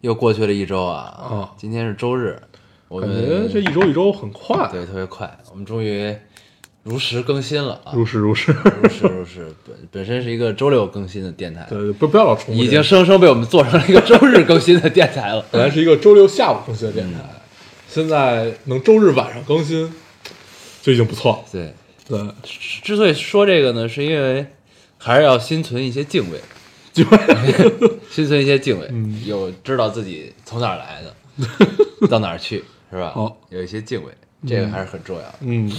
[0.00, 2.40] 又过去了一周啊，啊今天是周日，
[2.88, 6.14] 我感们觉这一周一周很快，对特别快，我们终于
[6.82, 8.50] 如实更新了啊，如实如实。
[8.82, 12.64] 如实如实，本本身是一个周六更新的电台，对，不不要老重复这个。
[12.64, 15.44] 已经生生被我们做成了一个周日更新的电台了。
[15.50, 17.18] 本来是一个周六下午更新的电台，
[17.86, 19.92] 现在能周日晚上更新，
[20.80, 21.38] 就已经不错了。
[21.52, 21.74] 对，
[22.08, 22.26] 对，
[22.82, 24.46] 之所以说这个呢，是因为
[24.96, 26.40] 还是要心存一些敬畏，
[26.92, 27.04] 就
[28.10, 29.22] 心存一些敬畏，嗯。
[29.24, 33.12] 有知道自己从哪儿来的， 到哪儿去，是吧？
[33.14, 33.36] 好。
[33.48, 34.12] 有一些敬畏，
[34.46, 35.34] 这个还是很重要的。
[35.40, 35.70] 嗯。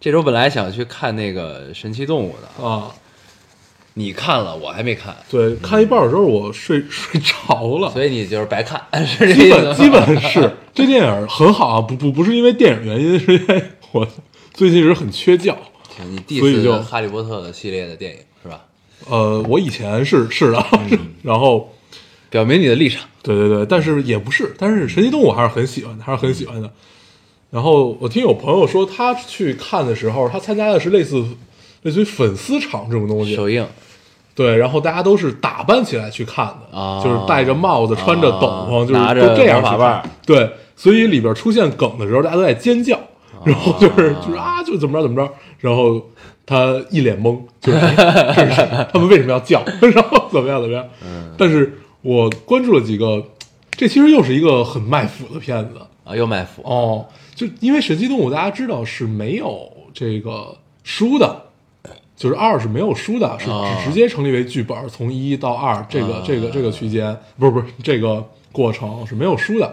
[0.00, 2.94] 这周本来想去看那个神奇动物的，啊，
[3.94, 10.52] 你看了，我还没看，对，看一半的时候我睡 睡着了，所以你就是白看，是这基意思基本是。
[10.72, 14.06] 这电影很好啊，不不不是因为电影原因，是因为我
[14.54, 15.56] 最近一直很缺觉。
[16.08, 18.18] 你第一次就哈利波特的系列的电影？
[19.06, 20.66] 呃，我以前是是的，
[21.22, 21.72] 然后
[22.30, 23.06] 表明你的立场。
[23.22, 26.70] 对对对，但是也不是，但是神奇动物还是很喜欢的，还是很喜欢的。
[27.50, 31.22] 然后我听有朋友说，他去看的时候，他参加的是类似
[31.82, 33.66] 类似于粉丝场这种东西，首映
[34.34, 40.08] 对，然后大家都是打扮起来去看的，啊就是戴着帽子，穿着斗篷，就是都这样去。
[40.24, 42.98] 对，所以里边出现梗的时候，大家都在尖叫，
[43.44, 46.00] 然后就是就是啊，就怎么着怎么着，然后
[46.48, 48.66] 他一脸懵，就是哎这是？
[48.90, 49.62] 他们为什么要叫？
[49.94, 50.88] 然后怎么样怎么样？
[51.36, 53.22] 但是我关注了几个，
[53.72, 61.44] 这其实又是一个很卖腐的片子啊，又卖腐，哦，就因为《神奇动物》大家知道是没有这个书的。
[62.16, 69.72] 就是二是没有书的，是啊直直接成立为剧本，从一到二这个、啊这个这个区间，不是不是这个过程是没有书的，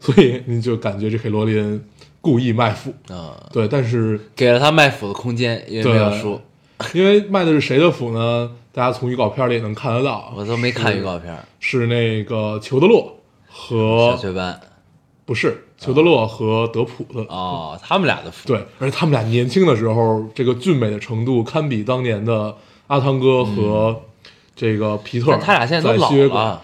[0.00, 1.84] 所以你就感觉这黑罗琳
[2.22, 5.92] 故意卖腐，啊，对，但是给了他卖腐的空间，因为对。
[5.92, 6.40] 没有书，
[6.94, 8.50] 因为卖的是谁的腐呢？
[8.72, 11.44] 大家从预告片里也能看得到，我都没看预告片儿。
[11.60, 14.58] 是那个裘德洛和小雀斑。
[15.24, 17.20] 不是裘德洛和德普的。
[17.28, 22.54] 哦，他们俩的腐，对，而且他们俩年轻的时候，这个俊美的程度堪比当年的
[22.86, 24.00] 阿汤哥和
[24.56, 25.30] 这个皮特。
[25.30, 26.62] 但他俩现在都老了，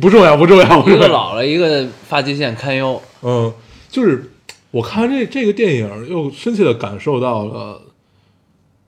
[0.00, 0.98] 不重要，不重要，一。
[0.98, 3.00] 个老了，一个发际线堪忧。
[3.22, 3.52] 嗯，
[3.88, 4.30] 就是
[4.70, 7.82] 我看完这这个电影，又深切的感受到了，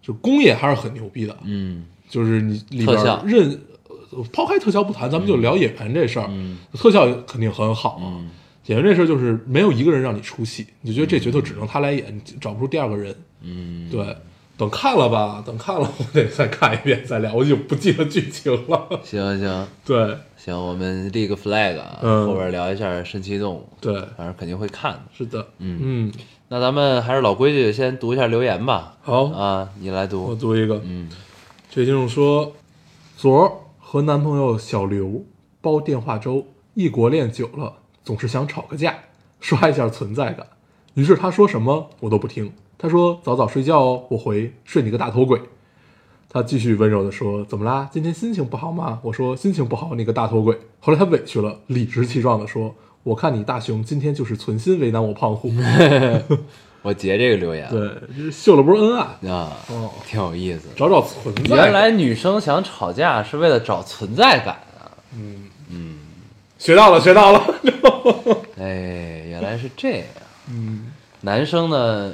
[0.00, 1.37] 就工业还是很牛逼的。
[1.44, 6.26] 嗯就是你里边任呃抛开特效不谈，咱们就聊演员这事儿。
[6.31, 8.04] 嗯特效肯定很好啊。
[8.19, 8.31] 嗯
[8.66, 13.12] 演员这事儿就是没有一个人让你出戏，你就觉得这角色只能他来演，你找不出第二个人。
[13.41, 14.16] 嗯，对，
[14.56, 19.00] 等看了吧，等看了我得再看一遍再聊，我就不记得剧情了。
[19.03, 25.00] 行行 对行，我们立个 flag 啊，嗯后边聊一下神奇动物，对，反正肯定会看的。
[25.16, 26.12] 是的，嗯嗯，
[26.48, 28.97] 那咱们还是老规矩，先读一下留言吧。
[29.03, 30.41] 好，啊，你来读我读。
[30.41, 31.08] 读一个，嗯
[31.70, 32.53] 这听众说，
[33.16, 35.25] 昨儿和男朋友小刘
[35.60, 38.98] 煲电话粥，异国恋久了，总是想吵个架，
[39.38, 40.44] 刷一下存在感。
[40.94, 45.41] 于是他说什么我都不听，他说早早睡觉哦，我回睡你个大头鬼。
[46.32, 47.87] 他继续温柔地说：“怎么啦？
[47.93, 55.53] 今天心情不好吗？”我说：“心情不好，你个大头鬼。”后来他委屈了，理直气壮地说：“我看你大熊今天就是存心为难我胖虎。
[56.81, 57.69] 我截这个留言。
[57.71, 60.69] 对，秀了波恩爱，啊，哦，挺有意思。
[60.75, 61.56] 找找存在感。
[61.59, 64.91] 原来女生想吵架是为了找存在感啊！
[65.15, 65.98] 嗯嗯
[66.59, 67.44] 学到了，学到了。
[68.59, 70.06] 哎，原来是这样。
[70.50, 70.91] 嗯，
[71.21, 72.12] 男生呢，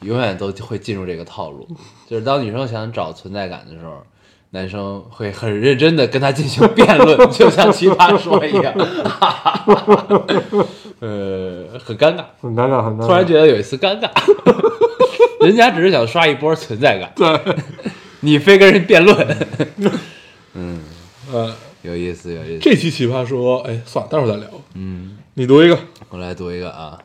[0.00, 1.66] 永远都会进入这个套路，
[2.08, 4.02] 就是当女生想找存在感的时候，
[4.50, 8.72] 男生会很认真的跟她进行辩论，就像奇葩说一样，
[11.00, 12.24] 呃，很尴尬。
[12.40, 13.06] 很尴尬，很尴尬。
[13.06, 14.08] 突然觉得有一丝尴尬，
[15.44, 17.56] 人家只是想刷一波存在感，对，
[18.20, 19.36] 你非跟人辩论，
[20.54, 20.80] 嗯，
[21.32, 22.60] 呃，有意思，有意思。
[22.60, 24.48] 这期奇葩说，哎，算了，待会儿再聊。
[24.74, 25.78] 嗯，你读一个。
[26.08, 26.98] 我来读一个啊。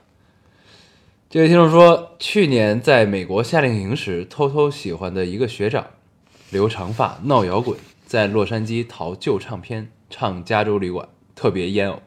[1.33, 5.87] 这位听众说，去年在美国夏令营时，偷偷喜欢的一个学长，
[6.51, 7.75] 留长发闹摇滚，
[8.05, 12.03] 在洛杉矶淘旧唱片，唱加州旅馆，特别烟偶，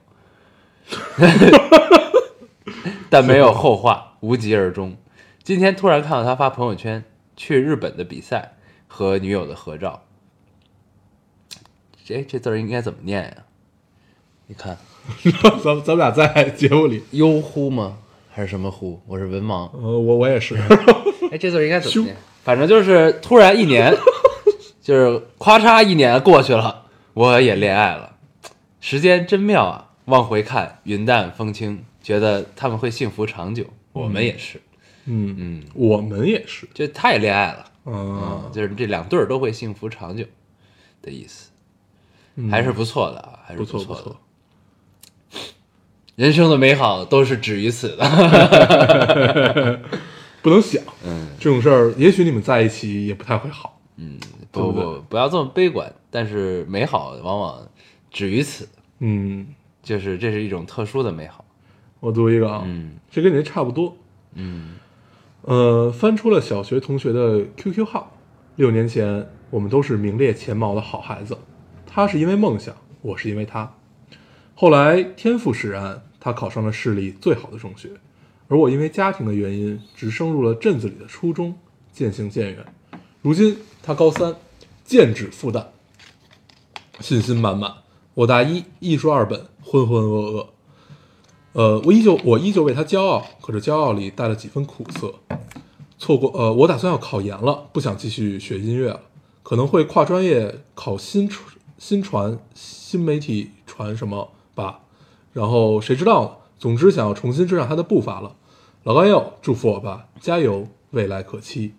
[3.10, 4.96] 但没有后话，无疾而终。
[5.42, 7.02] 今天突然看到他发朋友圈
[7.36, 8.54] 去日本的比赛
[8.86, 10.04] 和女友的合照，
[12.04, 13.38] 这这字儿应该怎么念呀、
[14.46, 14.78] 你看。
[15.64, 17.98] 咱咱们俩在节目里，悠乎吗？
[18.36, 19.00] 还是什么乎？
[19.06, 19.70] 我是文盲。
[19.72, 20.54] 呃，我我也是，
[21.32, 22.14] 哎，这字儿应该怎么念？
[22.44, 23.90] 反正就是突然一年，
[24.82, 26.84] 就是咔嚓一年过去了，
[27.14, 28.14] 我也恋爱了，
[28.78, 29.90] 时间真妙啊！
[30.04, 34.60] 往回看，云淡风轻，觉得他们会幸福长久，我们也是，
[35.06, 37.94] 嗯嗯，我们也是，就他也恋爱了，嗯，
[38.44, 40.26] 嗯，就是这两对儿都会幸福长久
[41.00, 41.48] 的意思，
[42.34, 44.16] 嗯还是不错的啊，还是不错错的。
[46.16, 49.80] 人生的美好都是止于此的，
[50.42, 54.18] 不能想嗯，这种事儿，也许你们在一起也不太会好，嗯
[54.50, 57.68] 不不不要这么悲观，但是美好往往
[58.10, 58.66] 止于此，
[59.00, 59.46] 嗯，
[59.82, 61.44] 就是这是一种特殊的美好。
[62.00, 62.92] 我读一个啊，嗯。
[63.10, 63.96] 这跟你这差不多，
[64.34, 64.76] 嗯。
[65.42, 68.12] 呃，翻出了小学同学的 QQ 号。
[68.56, 71.36] 六年前，我们都是名列前茅的好孩子。
[71.86, 73.74] 他是因为梦想，我是因为他。
[74.54, 77.88] 后来天赋使然，他考上了市里最好的中学，
[78.48, 81.56] 而我因为家庭的原因，只升入了镇子里的初中，
[81.92, 82.66] 渐行渐远。
[83.22, 84.34] 如今他高三，
[84.84, 85.66] 剑指复旦，
[86.98, 87.72] 信心满满。
[88.14, 90.46] 我大一，艺术二本，浑浑噩噩。
[91.52, 95.14] 呃，我依旧我依旧为他骄傲，可是骄傲里带了几分苦涩。
[95.96, 99.00] 错过呃，我打算要考研了，不想继续学音乐了，
[99.44, 101.46] 可能会跨专业考新传
[101.78, 104.80] 新传新媒体传什么吧，
[105.36, 106.30] 然后谁知道呢？
[106.56, 108.34] 总之想要重新追上他的步伐了。
[108.84, 111.74] 老高友，祝福我吧，加油，未来可期。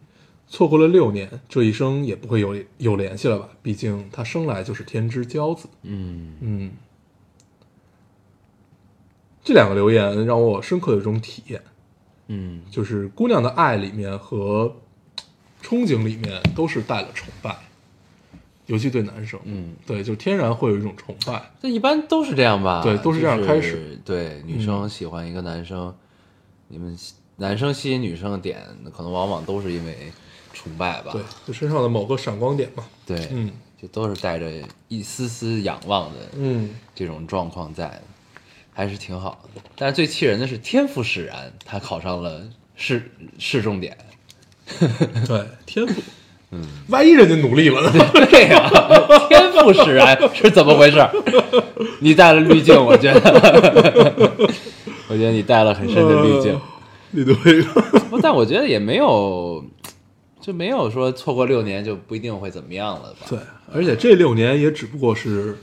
[0.47, 3.49] 错过了六年，这一生也不会有有联系了吧？
[3.63, 5.67] 毕竟他生来就是天之骄子。
[5.81, 6.71] 嗯嗯，
[9.43, 11.59] 这两个留言让我深刻有一种体验，
[12.27, 14.75] 嗯就是姑娘的爱里面和
[15.63, 17.57] 憧憬里面都是带了崇拜，
[18.67, 22.83] 尤其对男生，嗯，对，就天然会有一种崇拜，这一般都是这样吧？
[22.83, 23.99] 对都是这样开始。
[24.05, 25.93] 对，女生喜欢一个男生，
[26.67, 26.97] 你们
[27.37, 30.11] 男生吸引女生的点，可能往往都是因为
[30.53, 31.11] 崇拜吧？
[31.11, 34.51] 对，就身上的某个闪光点嘛，对，嗯就都是带着
[34.87, 38.01] 一丝丝仰望的嗯，这种状况在的，
[38.73, 39.61] 还是挺好的。
[39.77, 42.41] 但是最气人的是天赋使然，他考上了
[42.75, 43.97] 市市重点。
[45.25, 46.01] 对，天赋，
[46.51, 47.91] 嗯，万一人家努力了呢？
[48.29, 48.69] 对呀、
[49.27, 50.97] 天赋使然是怎么回事？
[51.99, 53.19] 你带了滤镜，我觉得，
[55.09, 56.59] 我觉得你带了很深的滤镜。
[57.11, 59.63] 你读一个，不，但我觉得也没有，
[60.41, 63.25] 就没有说错过六年就不一定会怎么样了吧？
[63.29, 63.39] 对，
[63.73, 65.57] 而且这六年也只不过是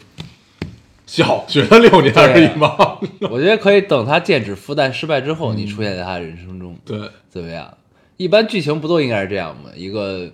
[1.06, 2.98] 小学的六年而已嘛，
[3.30, 6.98] 我觉得可以等他剑指复旦失败之后，你出现在他人生中，对，
[7.30, 7.72] 怎么样？
[8.16, 9.70] 一般剧情不都应该是这样吗？
[9.76, 10.30] 一个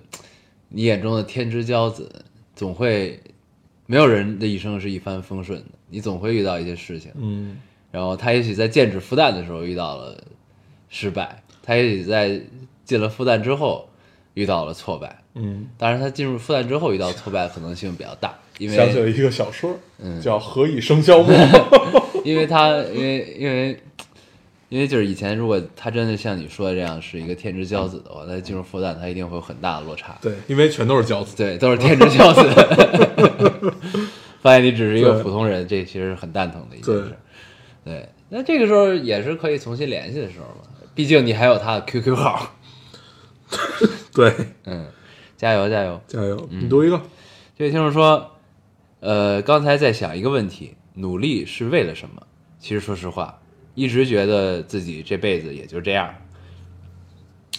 [0.70, 2.10] 你眼中的天之骄子，
[2.56, 3.20] 总会
[3.86, 7.10] 没有人的一生是一帆风顺的，你总会遇到一些事情。
[7.16, 7.58] 嗯，
[7.90, 10.16] 然后他也许在剑指复旦的时候遇到了
[10.88, 12.40] 失败，他也许在
[12.84, 13.88] 进了复旦之后
[14.34, 15.18] 遇到了挫败。
[15.34, 21.32] 嗯，当然，他进入复旦之后遇到挫败的可能性比较大，因为想起了一个小说，嗯叫《何以笙箫默》，
[22.24, 23.78] 因为他因为因为
[24.70, 30.16] 因为就是以前如果他真的像你说的这样是一个天之骄子的话，他进入复旦他一定会有很大的落差。
[30.22, 33.74] 对，因为全都是骄子，对，都是天之骄子。
[34.40, 37.16] 发现你只是一个普通人，这其实是很蛋疼的一件事。
[37.84, 42.54] 对，那这个时候也是可以重新联系的时候嘛，毕竟你还有他的 QQ 号。
[44.14, 44.32] 对，
[44.66, 44.86] 嗯，
[45.36, 46.00] 加油加油！
[46.06, 47.02] 加油，你读一个，
[47.58, 48.36] 这位听众说，
[49.00, 52.22] 呃，刚才在想一个问题，努力是为了什么？
[52.60, 53.39] 其实说实话，
[53.80, 56.14] 一直觉得自己这辈子也就这样，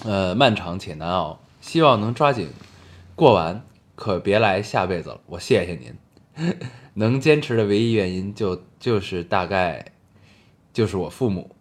[0.05, 2.49] 呃，漫长且难熬，希望能抓紧
[3.15, 3.63] 过完，
[3.95, 5.19] 可别来下辈子了。
[5.25, 6.55] 我谢谢您，
[6.93, 9.83] 能坚持的唯一原因就就是大概
[10.71, 11.55] 就是我父母。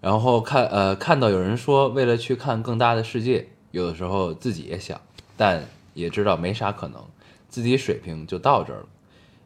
[0.00, 5.00] 然后看呃看到有人说为了去看更大的世界，有的时候自己也想，
[5.36, 7.00] 但也知道没啥可能，
[7.48, 8.86] 自己水平就到这儿了。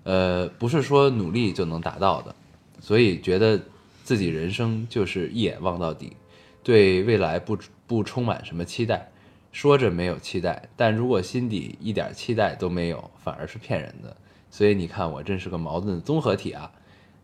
[0.04, 2.34] 呃，不是说努力就能达到的，
[2.80, 3.60] 所以觉得
[4.06, 6.16] 自己人生就是一眼望到底，
[6.62, 7.58] 对未来不
[7.88, 9.10] 不充满什么期待。
[9.50, 14.16] 说着没有期待，但如果心底一点期待都没有，反而是骗人的。
[14.48, 16.70] 所以你看，我真是个矛盾的综合体啊！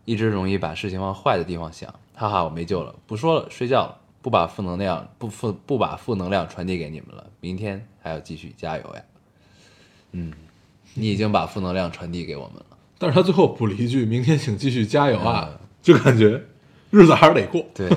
[0.05, 9.03] 一直容易把事情往坏的地方想，哈哈，我没救了，不说了，睡觉了，不把负能量不负不把负能量传递给你们了，明天还要继续加油呀！
[10.11, 10.33] 嗯，
[10.95, 12.67] 你已经把负能量传递给我们了。
[12.99, 16.41] 但是他最后补了一句：“明天请继续加油啊！”嗯就感觉
[16.93, 17.89] 日子还是得过， 对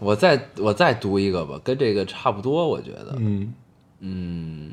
[0.00, 3.52] 我再我再读一个吧，跟这个差不多，我觉得，嗯
[4.00, 4.72] 嗯，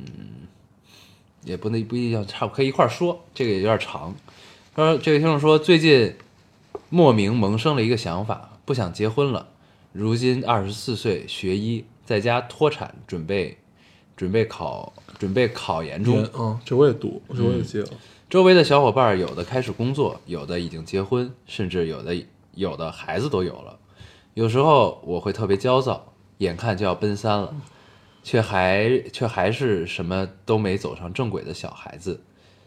[1.44, 4.16] 也不能不一定差不可以一块儿说，这个也有点长。
[4.74, 6.16] 他说这位听众说最近
[6.90, 9.50] 莫名萌生了一个想法，不想结婚了。
[9.92, 13.58] 如今二十四岁，学医，在家脱产，准备
[14.16, 16.26] 准备考准备考研中。
[16.38, 17.88] 嗯，这我也读，这我也记了。
[18.30, 22.14] 周围的小伙伴有的开始工作，有的已经结婚，甚至有的
[22.56, 23.80] 有的孩子都有了。
[24.34, 27.56] 有时候我会特别焦躁，眼看就要奔三了，
[28.24, 32.22] 却还却还是什么都没走上正轨的小孩子，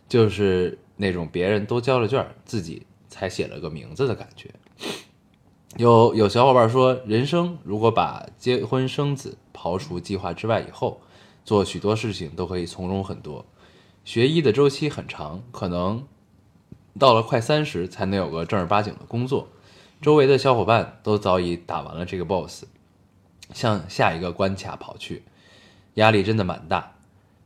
[0.08, 4.50] 就是那种别人都交了卷，自己才写了个名字的感觉。
[5.76, 11.00] 有有小伙伴说，人生如果把结婚生子刨除计划之外以后，
[11.44, 13.44] 做许多事情都可以从容很多。
[14.04, 16.02] 学医的周期很长，可能
[16.98, 19.48] 到了快三十才能有个正儿八经的工作。
[20.00, 22.64] 周围的小伙伴都早已打完了这个 boss，
[23.52, 25.24] 向下一个关卡跑去，
[25.94, 26.94] 压力真的蛮大。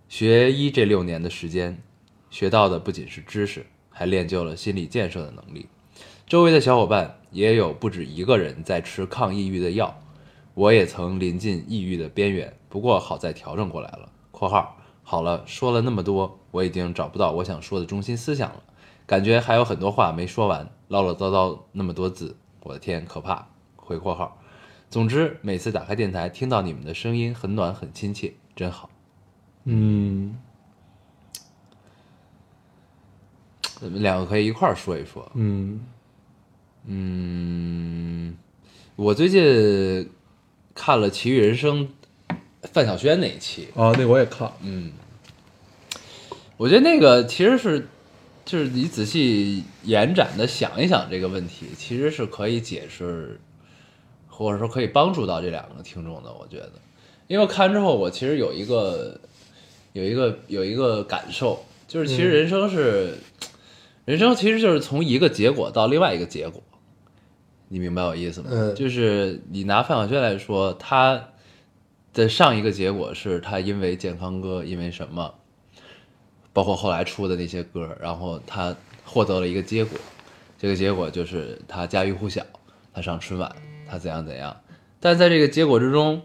[0.07, 1.83] 学医这六年的时间，
[2.29, 5.67] 学到的不仅是知识，还练就了心理建设的能力。
[6.27, 10.03] 周围的小伙伴也有不止一个人在吃抗抑郁的药，
[10.53, 14.11] 我也曾临近抑郁的边缘，不过好在调整过来了。
[14.31, 18.63] （括号好了，说了那么多，我已经找不到我想说的中心思想了，
[19.07, 24.38] 感觉还有很多话没说完，唠唠叨叨那么多字，我的天，可怕！）回括号。
[24.88, 28.90] 总之，每次打开电台，听到你们的声音，很暖，很亲切，真好。
[29.64, 30.37] 嗯
[33.81, 35.31] 咱们两个可以一块儿说一说。
[35.35, 35.81] 嗯
[36.85, 38.37] 嗯，
[38.97, 40.11] 我最近
[40.75, 41.88] 看了《奇遇人生》
[42.62, 44.52] 范晓萱那一期，啊，那我也看。
[44.62, 44.92] 嗯，
[46.57, 47.88] 我觉得那个其实是，
[48.45, 53.41] 就是你仔细延展的想一想这个问题，其实是可以解释，
[54.29, 56.33] 或者说可以帮助到这两个听众的。
[56.33, 56.73] 我觉得，
[57.29, 59.21] 因为我看完之后，我其实有一个
[59.93, 63.17] 有一个有一个感受，就是其实人生是，
[64.05, 66.63] 人生其实就是从一个结果到另外一个结果。
[67.69, 68.49] 你明白我意思吗？
[68.53, 71.29] 嗯就是你拿范晓萱来说，她
[72.13, 75.33] 的上一个结果是她因为健康哥，因为什么，
[76.53, 79.99] 包括后来出的那些歌，然后他获得了一个结果，
[80.59, 82.45] 这个结果就是他家喻户晓，
[82.93, 83.51] 他上春晚，
[83.89, 84.61] 他怎样怎样，
[85.01, 86.23] 但在这个结果之中，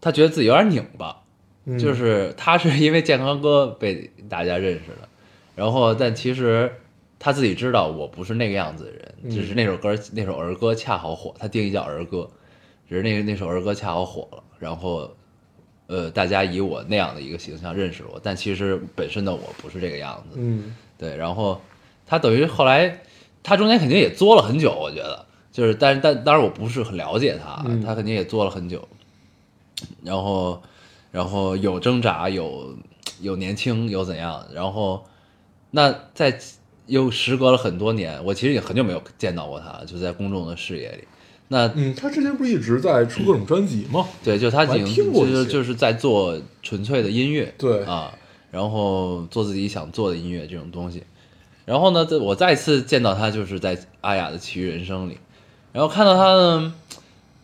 [0.00, 1.22] 他觉得自己有点拧巴，
[1.64, 1.78] 嗯。
[1.78, 5.08] 就是他是因为健康歌被大家认识的，
[5.54, 6.72] 然后但其实
[7.18, 9.30] 他自己知道我不是那个样子的人，嗯。
[9.30, 12.30] 只是那首歌那首儿歌恰好火，他定义叫儿歌，
[12.88, 15.14] 只是那个那首儿歌恰好火了，然后
[15.88, 21.60] 呃大家以我那样的一个形象认识我，但其实本身的我不是这个样子，嗯对，然后
[22.06, 23.02] 他等于后来
[23.42, 28.86] 他中间肯定也作了很久，我觉得就是，但是但当然我不是很了解他，嗯他肯定也作了很久，
[30.04, 30.62] 然后
[31.10, 32.76] 然后有挣扎，有
[33.20, 35.04] 有年轻，有怎样，然后
[35.70, 36.38] 那在
[36.86, 41.04] 又时隔了很多年，我其实也很久没有见到过他，就在公众的视野里。
[41.48, 44.06] 那嗯，他之前不是一直在出各种专辑吗？
[44.22, 48.12] 对，就他已经听过就是就是在做纯粹的音乐，对啊，
[48.50, 51.02] 然后做自己想做的音乐这种东西。
[51.64, 55.18] 然后呢，这我再次见到他就是在阿雅的《奇遇人生》里，
[55.72, 56.74] 然后看到他呢，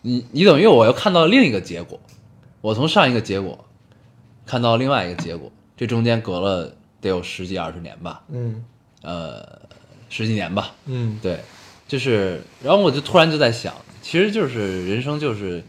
[0.02, 2.00] 你你等于我又看到了另一个结果，
[2.60, 3.64] 我从上一个结果
[4.46, 8.64] 看到另外一个结果，这中间隔了得有十几二十年吧，嗯
[9.02, 9.46] 呃，
[10.08, 11.40] 十几年吧，嗯对，
[11.86, 15.64] 就是，然后我就突然就在想，其实就是人生就是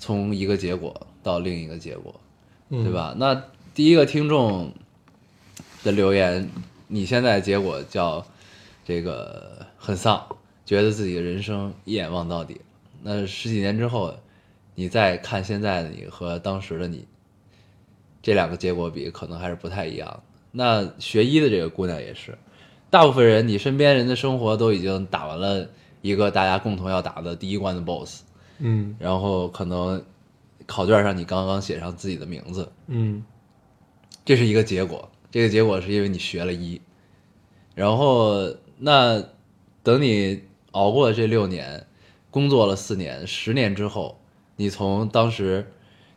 [0.00, 2.20] 从一个结果到另一个结果，
[2.68, 2.92] 嗯，对？
[2.92, 3.14] 吧？
[3.16, 4.72] 那第一个听众
[5.84, 6.50] 的留言，
[6.88, 8.26] 你现在结果叫
[8.84, 10.20] 这个很丧，
[10.66, 12.60] 觉得自己的人生一眼望到底。
[13.04, 14.16] 那十几年之后，
[14.74, 17.06] 你再看现在的你和当时的你，
[18.20, 20.24] 这两个结果比，可能还是不太一样。
[20.50, 22.36] 那学医的这个姑娘也是，
[22.90, 25.70] 大部分人，你身边人的生活都已经打完了
[26.02, 28.22] 一个大家共同要打的第一关的 BOSS，
[28.58, 28.96] 嗯。
[28.98, 30.02] 然后可能
[30.66, 33.24] 考卷上你刚刚写上自己的名字，嗯。
[34.24, 35.08] 这是一个结果。
[35.30, 36.80] 这个结果是因为你学了一，
[37.76, 39.22] 然后那
[39.82, 40.42] 等你
[40.72, 41.86] 熬过了这六年，
[42.32, 44.20] 工作了四年、十年之后，
[44.56, 45.64] 你从当时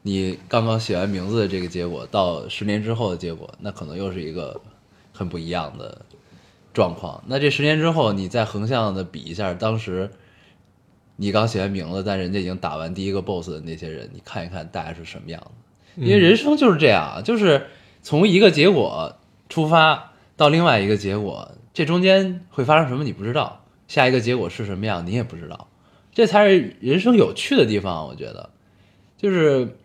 [0.02, 4.60] 你刚刚写完名字的这个结果到十年之后的结果，那可能又是一个
[5.12, 6.04] 很不一样的
[6.74, 7.24] 状况。
[7.27, 10.10] 那这十年之后，你再横向的比一下当时
[11.15, 16.03] 你刚写完名字，但人家已经打完第一个 BOSS 的那些人，你看一看大概是什么样的。
[16.03, 17.68] 因为人生就是这样，就是
[18.01, 19.15] 从一个结果
[19.48, 25.68] 出发到另外一个结果，这中间会发生什么你不知道，下一个结果是什么样你也不知道，
[26.12, 28.08] 这才是人生有趣的地方。
[28.08, 28.50] 我觉得，
[29.18, 29.77] 就是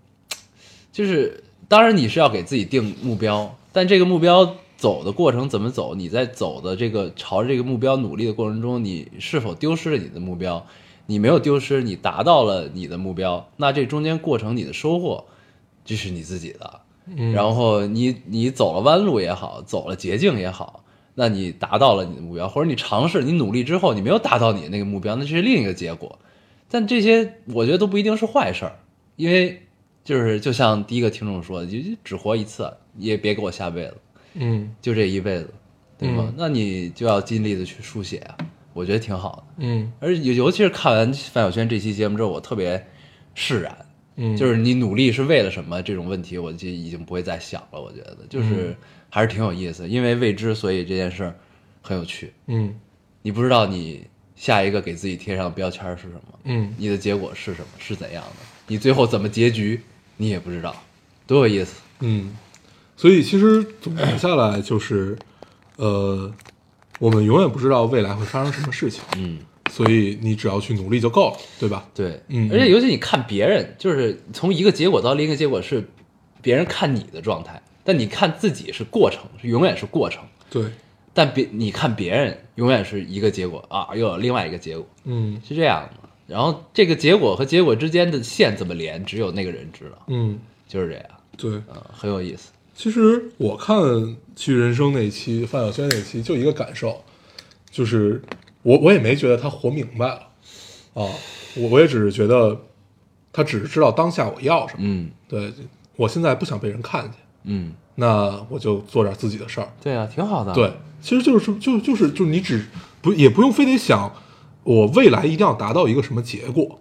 [0.90, 10.64] 就是，当然你是要给自己定目标，但这个目标走的过程怎么走，你在走的这个朝着这个目标努力的过程中，你是否丢失了你的目标？
[11.06, 15.24] 你没有丢失，你达到了你的目标，那这中间过程你的收获，
[15.84, 16.80] 这是你自己的。
[17.10, 26.18] 嗯然后你你走了弯路也好，走了捷径也好，那你达到了你的目标，或者你尝试你努力之后，你没有达到你的那个目标，那这是另一个结果。
[26.70, 28.78] 但这些我觉得都不一定是坏事儿，
[29.16, 29.62] 因为
[30.04, 33.96] 就是就像第一个听众说的，就就只活一次，也别给我下辈子，
[34.38, 35.52] 嗯就这一辈子，
[35.98, 36.24] 对吗？
[36.28, 38.38] 嗯那你就要尽力的去书写啊，
[38.72, 39.54] 我觉得挺好的。
[39.58, 42.86] 嗯而尤尤其是看完范晓萱这期节目之后，我特别
[43.34, 43.76] 释然，
[44.16, 47.80] 嗯，就是你努力是为了什么这种问题，我就已经不会再想了。
[47.80, 48.76] 我觉得就是
[49.10, 51.34] 还是挺有意思，因为未知，所以这件事儿
[51.82, 52.32] 很有趣。
[52.46, 52.74] 嗯
[53.22, 59.80] 你不知道你下一个给自己贴上的标签是什么，嗯你的结果是什么，是怎样的，你最后怎么结局，
[60.16, 60.74] 你也不知道，
[61.26, 61.80] 多有意思。
[62.00, 62.32] 嗯，
[62.98, 65.16] 所以其实总结下来就是，
[65.76, 66.30] 呃，
[66.98, 69.38] 我们永远不知道未来会发生什么事情，嗯，
[69.70, 71.88] 所以你只要去努力就够了，对吧？
[71.94, 75.88] 对，嗯而且尤其你看别人，就是从一个结果到另一个结果是
[76.42, 80.24] 别人看你的状态，但你看自己是过程，是永远是过程。
[80.50, 80.64] 对，
[81.14, 86.08] 但别你看别人永远是一个结果啊，又有另外一个结果，嗯是这样的。
[86.26, 90.36] 然后这个结果和结果之间的线怎么连，只有那个人知道，嗯，
[90.66, 91.04] 就是这样，
[91.36, 91.50] 对。
[91.52, 92.50] 嗯，很有意思。
[92.78, 93.76] 其实我看
[94.36, 97.02] 《去人生》那一期，范晓萱那一期，就一个感受，
[97.72, 98.22] 就是
[98.62, 100.14] 我我也没觉得他活明白了
[100.94, 101.10] 啊，
[101.56, 102.56] 我我也只是觉得
[103.32, 105.52] 他只是知道当下我要什么，嗯对
[105.96, 110.54] 我现在不想被人看见，嗯，那我就做点自己的事儿，对啊，挺好的。
[110.54, 112.64] 对，其实就是就就是就是你只
[113.02, 114.14] 不也不用非得想
[114.62, 116.78] 我未来一定要达到一个什么结果，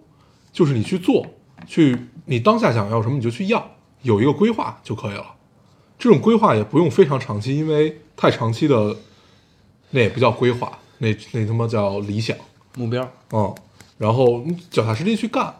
[0.52, 1.26] 就是你去做，
[1.66, 5.34] 去你当下想要什么你就去要，有一个规划就可以了。
[5.98, 8.96] 这种规划也不用非常长期，因为太长期的
[9.90, 12.36] 那也不叫规划，那那他妈叫理想，
[12.76, 13.54] 目标，嗯。
[13.98, 15.52] 然后你脚踏实地去干，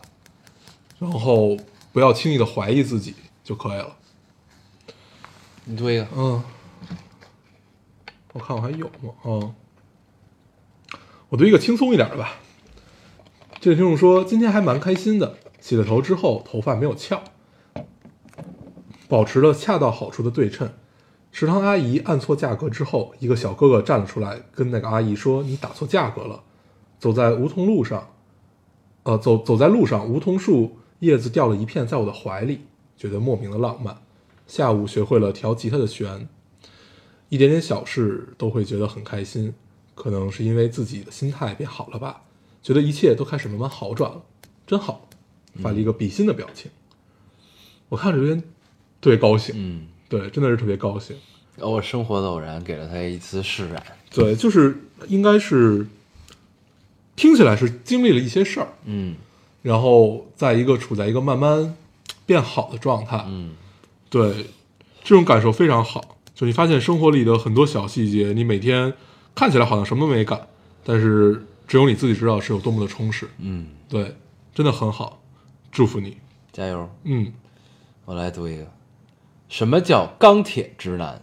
[1.00, 1.56] 然后
[1.92, 3.96] 不要轻易的怀疑自己就可以了。
[5.64, 6.06] 你对一个。
[6.14, 6.40] 嗯，
[8.32, 9.12] 我看我还有吗？
[9.24, 9.54] 嗯，
[11.30, 12.36] 我读一个轻松一点的吧。
[13.58, 17.20] 这位听众说，今天还蛮开心的，洗了头之后头发没有翘，
[19.08, 20.70] 保持了恰到好处的对称。
[21.32, 26.42] 食堂阿姨按错价格之后，一个小哥哥站了出来，跟那个阿姨说：“你打错价格了。”
[26.98, 28.10] 走在梧桐路上，
[29.04, 32.60] 呃，走走在路上，梧桐树叶子掉了一片在我的怀里，
[32.96, 33.98] 觉得莫名的浪漫。
[34.46, 36.28] 下午学会了调吉他的弦，
[37.28, 39.54] 一点点小事都会觉得很开心，
[39.94, 42.22] 可能是因为自己的心态变好了吧，
[42.62, 44.22] 觉得一切都开始慢慢好转了，
[44.66, 45.08] 真好。
[45.62, 46.70] 发了一个比心的表情，
[47.88, 48.42] 我看着有点
[49.00, 51.16] 特别高兴，嗯，对，真的是特别高兴。
[51.56, 53.82] 我生活的偶然给了他一次释然。
[54.10, 54.76] 对，就是
[55.08, 55.86] 应该是
[57.16, 59.16] 听起来是经历了一些事儿，嗯
[59.62, 61.76] 然后在一个处在一个慢慢
[62.24, 63.54] 变好的状态，嗯，
[64.08, 64.46] 对，
[65.02, 66.16] 这种感受非常好。
[66.34, 68.94] 就你发现生活里的很多小细节，你每天
[69.34, 70.40] 看起来好像什么都没干，
[70.84, 73.28] 但是只有你自己知道是有多么的充实。
[73.38, 74.14] 嗯，对，
[74.54, 75.20] 真的很好，
[75.72, 76.16] 祝福你。
[76.52, 76.88] 加油！
[77.02, 77.32] 嗯
[78.04, 78.66] 我来读一个，
[79.48, 81.22] 什么叫钢铁直男？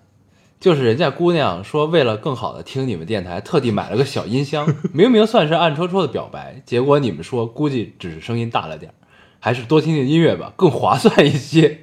[0.60, 8.96] 就是人家姑娘说，为了更好的听你们电台，特地买了个小音箱， 明明算是暗戳戳的表白，结果你们说估计只是声音大了点儿，
[9.40, 11.82] 还是多听听音乐吧，更划算一些。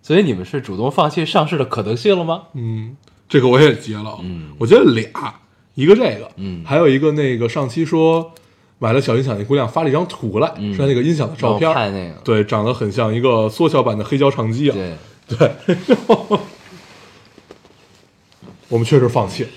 [0.00, 2.44] 所以你们是主动放弃上市的可能性了吗？
[2.54, 2.96] 嗯，
[3.28, 4.16] 这个我也接了。
[4.22, 5.10] 嗯我觉得俩，
[5.74, 8.32] 一个这个，嗯还有一个那个上期说
[8.78, 14.72] 买了小音响那姑娘发了一张图来，嗯是她那个音响的照片我，看那个，对，长得很像一个缩小版的黑胶唱机啊。
[14.72, 14.94] 对，
[15.28, 15.56] 对，
[18.68, 19.50] 我们确实放弃了。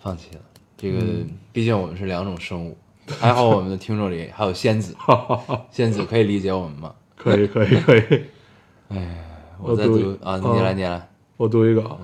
[0.00, 0.40] 放弃了。
[0.76, 1.00] 这个，
[1.52, 2.76] 毕竟我们是两种生物，
[3.18, 6.94] 还好我们的听众里还有仙子，哈哈哈，仙子可以理解我们吗？
[7.16, 8.24] 可以，可以，可以。
[8.88, 9.24] 哎
[9.60, 11.08] 我再读读啊，嗯你来，你来。
[11.36, 11.98] 我读一个啊。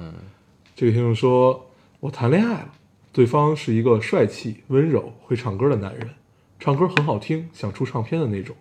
[0.75, 2.73] 这个听众说，我谈恋爱了，
[3.13, 6.11] 对方是一个帅气、温柔、会唱歌的男人，
[6.59, 8.57] 唱歌很好听，想出唱片的那种。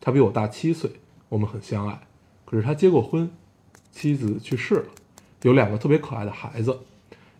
[0.00, 0.90] 他比我大七岁，
[1.30, 2.05] 我们很相爱。
[2.46, 3.30] 可是他结过婚，
[3.92, 4.84] 妻子去世了，
[5.42, 6.74] 有两个特别可爱的孩子，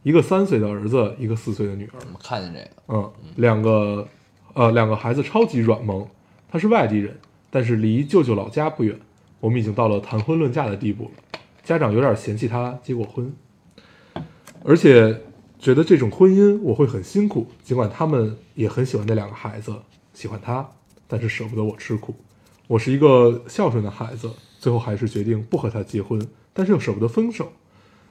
[0.02, 1.92] 一个三岁的儿子，一个四岁的女儿。
[2.00, 4.06] 我们看见这个，嗯，两个，
[4.52, 6.06] 呃，两个孩子超级软萌。
[6.48, 7.18] 他是外地人，
[7.50, 8.98] 但是离舅舅老家不远。
[9.40, 11.10] 我们已经到了谈婚论嫁的地步了，
[11.62, 13.34] 家长有点嫌弃他结过婚，
[14.64, 15.22] 而且
[15.58, 17.46] 觉得这种婚姻我会很辛苦。
[17.62, 19.74] 尽管他们也很喜欢那两个孩子，
[20.14, 20.66] 喜欢他，
[21.06, 22.14] 但是舍不得我吃苦。
[22.66, 24.30] 我是一个孝顺的孩子，
[24.66, 26.20] 最后还是决定不和他结婚，
[26.52, 27.52] 但是又舍不得分手，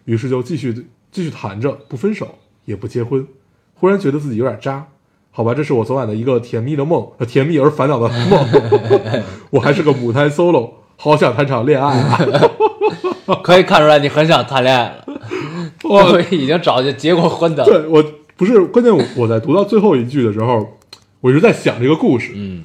[0.06, 0.74] 于是就继续
[1.12, 3.28] 继续谈着，不分手，也不结婚。
[3.74, 4.88] 忽然觉得自己有点渣，
[5.32, 8.48] 好吧，这是我昨晚的一个甜蜜的梦，呃甜蜜而烦恼的梦。
[9.52, 12.18] 我还是个母胎 solo，好想谈场恋爱啊！
[13.44, 15.06] 可以看出来你很想谈恋爱了，
[15.84, 17.66] 我已经找见结过婚的。
[17.66, 18.02] 对我
[18.38, 20.78] 不是关键我，我在读到最后一句的时候，
[21.20, 22.64] 我一直在想这个故事，嗯，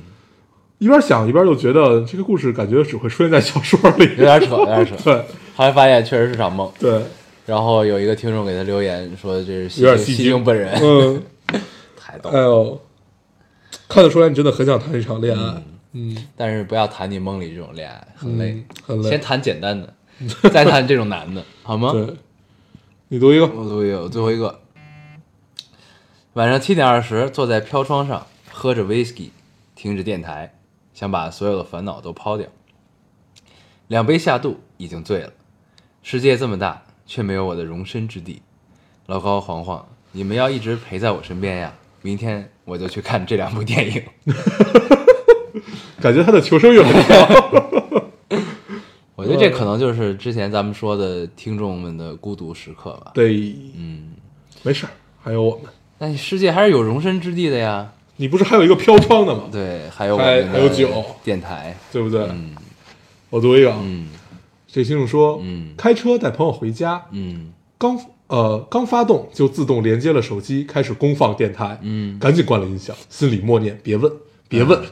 [0.81, 4.97] 一边想一边就觉得这个故事感觉只会出现在小说里，有点扯，有点扯。
[5.05, 5.25] 对。
[5.55, 7.03] 后来发现确实是场梦，对，
[7.45, 10.33] 然后有一个听众给他留言说这是西有点西西戏精。
[10.33, 11.23] 京本人，嗯，
[11.97, 12.41] 太逗哎。
[12.41, 12.81] 呦，
[13.87, 15.63] 看得出来你真的很想谈一场恋爱，
[15.93, 18.53] 嗯，但是不要谈你梦里这种恋爱，很累。
[18.53, 18.65] 嗯。
[18.87, 19.11] 很累。
[19.11, 19.93] 先谈简单的，
[20.51, 21.93] 再谈这种难的，好吗？
[21.93, 22.07] 对，
[23.09, 24.61] 你读一个，我读一个，我最后一个。
[26.35, 29.29] 晚上七点二十，坐在飘窗上，喝着 whisky，
[29.75, 30.55] 听着电台，
[31.01, 32.47] 想把所有的烦恼都抛掉。
[33.89, 35.33] 两杯下肚，已经醉了。
[36.03, 38.43] 世界这么大，却没有我的容身之地。
[39.07, 41.73] 老高、黄黄，你们要一直陪在我身边呀！
[42.03, 44.03] 明天我就去看这两部电影。
[46.03, 48.03] 感觉他的求生欲很强，
[49.17, 53.13] 我觉得这可能就是之前咱们说的听众们的孤独时刻吧。
[53.15, 54.11] 对，嗯，
[54.63, 54.91] 没事儿，
[55.23, 57.91] 还有我们，但世界还是有容身之地的呀。
[58.21, 59.45] 你不是还有一个飘窗的吗？
[59.51, 61.75] 对，还有我还还有酒电台。
[61.91, 62.21] 对不对？
[62.27, 62.55] 嗯
[63.31, 64.09] 我读一个啊，嗯
[64.67, 74.13] 这听众说，嗯开车带朋友回家，嗯刚呃刚发动就自动连接了手机，开始公放电台，嗯，赶紧关了音响，心里默念别问，
[74.49, 74.79] 别问。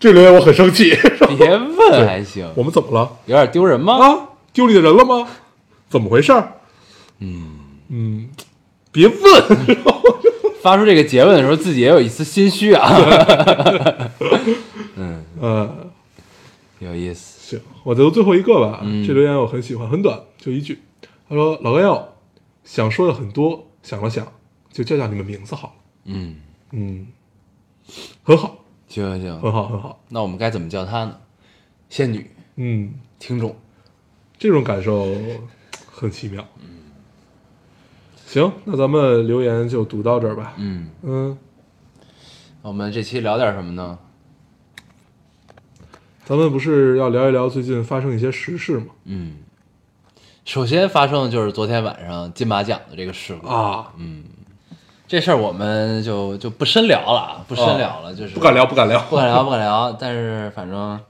[0.00, 0.94] 这留言我很生气，
[1.36, 3.98] 别问还行，我们怎么了有点丢人吗？
[3.98, 4.28] 啊？
[4.54, 5.28] 丢你的人了吗？
[5.90, 6.32] 怎么回事？
[7.18, 7.58] 嗯
[7.90, 8.30] 嗯，
[8.96, 9.76] 别问，
[10.62, 12.88] 发出这个结论的时候，自己也有一丝心虚啊。
[14.96, 15.90] 嗯， 呃，
[16.78, 17.56] 有意思。
[17.56, 18.80] 行，我读最后一个吧。
[18.82, 20.80] 嗯这留言我很喜欢，很短，就一句。
[21.28, 22.14] 他说：“老高要
[22.64, 24.26] 想说的很多，想了想，
[24.72, 25.74] 就叫叫你们名字好了。
[26.06, 26.36] 嗯，
[26.72, 27.06] 嗯，
[28.22, 28.56] 很好，
[28.88, 30.00] 行行行，很好，很好。
[30.08, 31.16] 那我们该怎么叫她呢？
[31.90, 33.54] 仙女嗯，听众。
[34.38, 35.06] 这种感受
[35.92, 36.42] 很奇妙。
[38.36, 40.52] 行，那咱们留言就读到这儿吧。
[40.58, 41.38] 嗯，嗯，
[42.60, 43.98] 我们这期聊点什么呢？
[46.22, 48.88] 咱们不是要聊一聊最近发生一些时事吗？
[49.06, 49.36] 嗯，
[50.44, 53.48] 首先发生的就是昨天晚上金马奖的这个事故。
[53.48, 53.90] 啊，
[55.08, 59.96] 这事儿我们就就不深聊了，啊，不深聊了，就是不敢聊，不敢聊，不敢聊，不敢聊。
[59.98, 61.00] 但是反正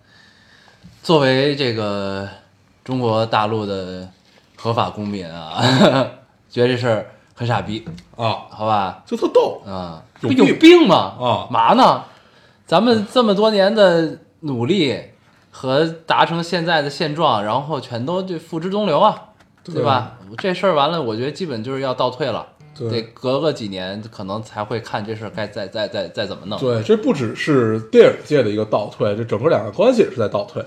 [1.03, 2.29] 作为这个
[2.85, 4.09] 中国大陆的
[4.55, 5.61] 合法公民啊，
[6.49, 9.05] 觉得这事儿很傻逼，啊，好吧？
[9.07, 9.62] 就特逗。
[9.66, 11.14] 啊，有不有病病吗？
[11.20, 12.03] 啊嘛呢？
[12.66, 15.01] 咱们这么多年的努力
[15.51, 19.29] 和达成现在的现状，然后全都就付之东流啊，
[19.62, 20.18] 对吧？
[20.38, 22.46] 这事儿完了，我觉得基本就是要倒退了。
[22.79, 26.59] 对得隔个几年，可能才会看这事儿该再再再再怎么弄。
[26.59, 30.62] 对，这不只是电影界的一个倒退，这整个两个关系也是在倒退。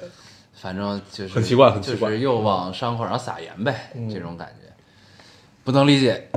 [0.55, 4.73] 反正就是很奇怪很奇怪嗯就是又往伤口上撒盐呗，这种感觉
[5.63, 6.27] 不能理解。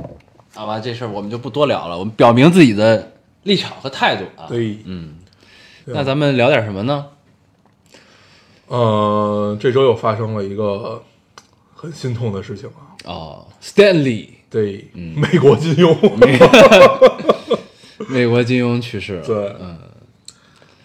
[0.55, 3.13] 好吧，这事儿我们就不多聊了，我们表明自己的
[3.43, 4.45] 立场和态度啊。
[4.47, 5.15] 对嗯，
[5.85, 7.05] 那咱们聊点什么呢？
[8.67, 11.03] 呃，这周又发生了一个
[11.75, 12.95] 很心痛的事情啊。
[13.05, 15.93] 哦，Stanley，对，嗯美国金庸，
[18.07, 19.25] 美国金庸 去世了。
[19.25, 19.77] 对嗯，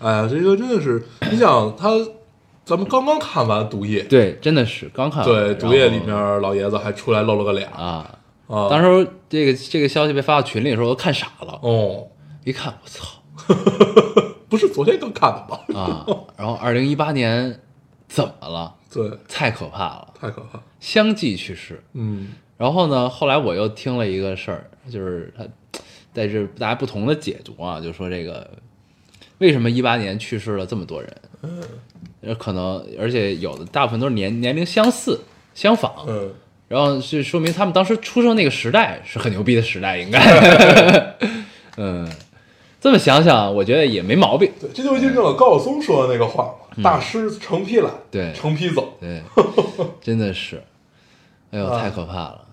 [0.01, 1.91] 哎呀，这个真的是，你想他，
[2.65, 5.27] 咱们刚刚看完《毒液》，对，真的是刚看完。
[5.27, 8.18] 对，《毒液》里然后面老爷子还出来露了个脸啊，
[8.49, 11.59] 啊，当时这个这个消息被发到群里的时候，我都看傻了。
[11.63, 12.09] 哦，
[12.45, 13.07] 一看，我操
[14.49, 15.79] 不是昨天刚看的吗？
[15.79, 16.07] 啊！
[16.37, 17.61] 然后二零一八年
[18.09, 18.75] 怎么了？
[18.91, 20.61] 对，太可怕了，太可怕。
[20.81, 21.83] 相继去世。
[21.93, 25.45] 嗯然后呢，后来我又听了一个事儿，就是他
[26.13, 28.51] 在这大家不同的解读啊，就说这个
[29.39, 31.17] 为什么一八年去世了这么多人？
[31.43, 35.21] 嗯，可能而且有的大部分都是年年龄相似
[35.55, 36.33] 相仿，嗯，
[36.69, 41.17] 然后是说明他们当时出生那个时代是很牛逼的时代，应该，
[41.77, 42.07] 嗯，
[42.81, 48.33] 这么想想，我觉得也没毛病，对，这就印证了高晓松说的那个话嘛，大师成批来，嗯对。
[48.35, 48.99] 成批走。
[49.01, 49.23] 对，
[50.01, 50.63] 真的是，
[51.51, 51.81] 哎呦，啊。
[51.81, 52.45] 太可怕了，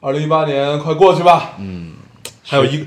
[0.00, 1.94] 二零一八年快过去吧，嗯，
[2.44, 2.86] 还有一个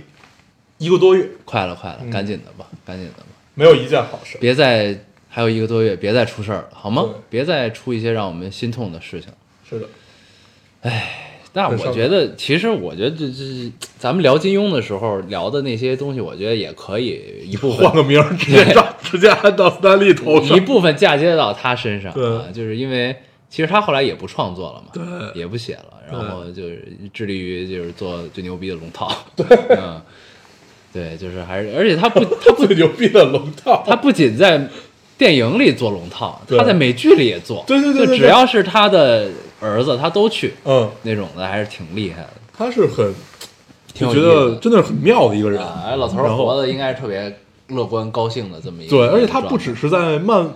[0.78, 2.10] 一个多月，快了快了，嗯。
[2.10, 3.26] 赶紧的吧，赶紧的吧。
[3.54, 4.38] 没有一件好事。
[4.40, 7.06] 别再还有一个多月，别再出事儿了，好吗？
[7.30, 9.30] 别再出一些让我们心痛的事情。
[9.70, 9.86] 是的，
[11.54, 20.56] 但很伤我觉得，其实我觉得这这咱们聊金庸的时候聊的那些东西，我觉得也可以一部分 换个名儿，直接 让直接按到斯坦利头上。
[20.56, 22.26] 一部分嫁接到他身上对。
[22.26, 23.14] 啊，就是因为
[23.50, 25.40] 其实他后来也不创作了嘛，对。
[25.42, 29.46] 也不写了，然后就是致力于就是做最牛逼的龙套，对，
[29.78, 30.02] 嗯，
[30.94, 34.70] 对，就是还是，而且他不，他不，最牛逼的龙套，他不仅在
[35.18, 38.18] 电影里做龙套，他在美剧里也做，对对对对对。
[38.18, 39.30] 就只要是他的
[39.62, 43.14] 儿子，他都去，嗯，那种的还是挺厉害的，他是很，我
[43.94, 44.50] 觉挺有意思的。
[44.52, 45.62] 得真的是很妙的一个人。
[45.62, 47.34] 啊，哎，老头儿活的应该是特别
[47.68, 50.50] 乐观高兴的这么一个对，而且他不只是在漫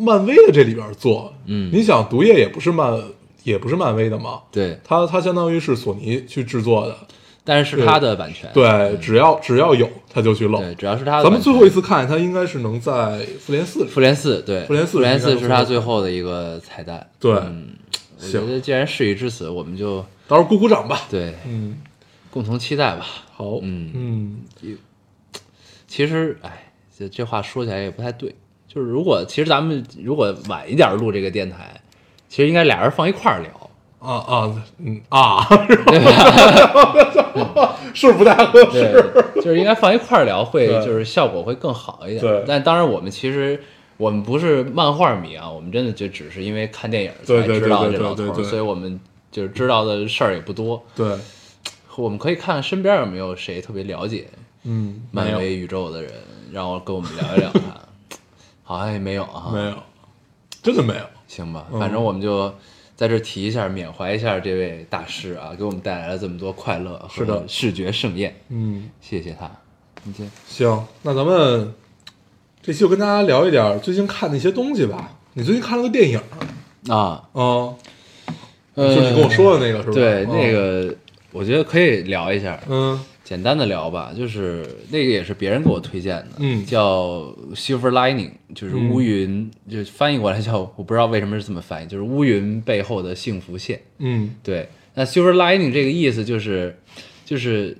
[0.00, 1.70] 漫威的这里边做，嗯。
[1.72, 3.00] 你想毒液也不是漫
[3.44, 6.94] 也不是漫威的嘛，对，他他相当于是索尼去制作的，
[7.44, 10.58] 但是是他的版权，对，只要只要有他就去露。
[10.58, 11.24] 对，只要是他的。
[11.24, 17.06] 咱们最后一次看他应该是能在复联四，复联四，对，复联四复联四是是他最后的一个彩蛋。
[17.18, 17.32] 对。
[17.32, 17.68] 嗯，
[18.22, 21.02] 我觉得既然事已至此，我们就到时候鼓鼓掌吧。
[21.10, 21.78] 对嗯，
[22.30, 23.06] 共同期待吧。
[23.32, 24.40] 好，嗯嗯，
[25.86, 28.34] 其实，哎，这这话说起来也不太对，
[28.68, 31.80] 就是如果其实咱们如果晚一点录这个电台，
[32.28, 33.50] 其实应该俩人放一块儿聊。
[34.00, 35.44] 啊啊，嗯啊，
[37.92, 42.20] 是不太合适。，就是应该放一块儿聊，会就是效果会更好一点。
[42.20, 43.62] 对但当然我们其实
[44.00, 48.98] 我们不是漫画迷啊，我们真的就只是因为看电影才知道这老头所以我们
[49.30, 50.82] 就是知道的事儿也不多。
[50.96, 51.14] 对，
[51.96, 54.26] 我们可以看看身边有没有谁特别了解
[54.62, 56.10] 嗯，漫威宇宙的人，
[56.50, 57.60] 让我跟我们聊一聊他。
[58.64, 59.74] 好像也没有啊，没有，
[60.62, 61.02] 真的没有。
[61.28, 61.78] 行吧，嗯。
[61.78, 62.48] 反正我们就
[62.96, 67.34] 在这儿提一下，缅怀一下这位大师啊，给我们带来了这么多快乐是的。
[67.40, 69.50] 和视觉盛宴，嗯，谢谢他。
[70.04, 71.74] 你先，行，那咱们
[72.62, 75.18] 这期就跟大家聊一点最近看的一些东西吧。
[75.34, 76.20] 你最近看了个电影
[76.88, 77.74] 啊，啊？
[78.74, 79.94] 呃就是你跟我说的那个是吧？
[79.94, 80.94] 对，嗯那，个
[81.32, 84.12] 我觉得可以聊一下，嗯简单的聊吧。
[84.16, 93.80] 就是那个也是别人给我推荐的，嗯叫 Silver Lining，就是嗯乌云，就翻译过来叫我不知道为什么是这么翻译，就是乌云背后的幸福线。
[93.98, 96.76] 嗯对，那 Silver Lining 这个意思就是，
[97.24, 97.76] 就是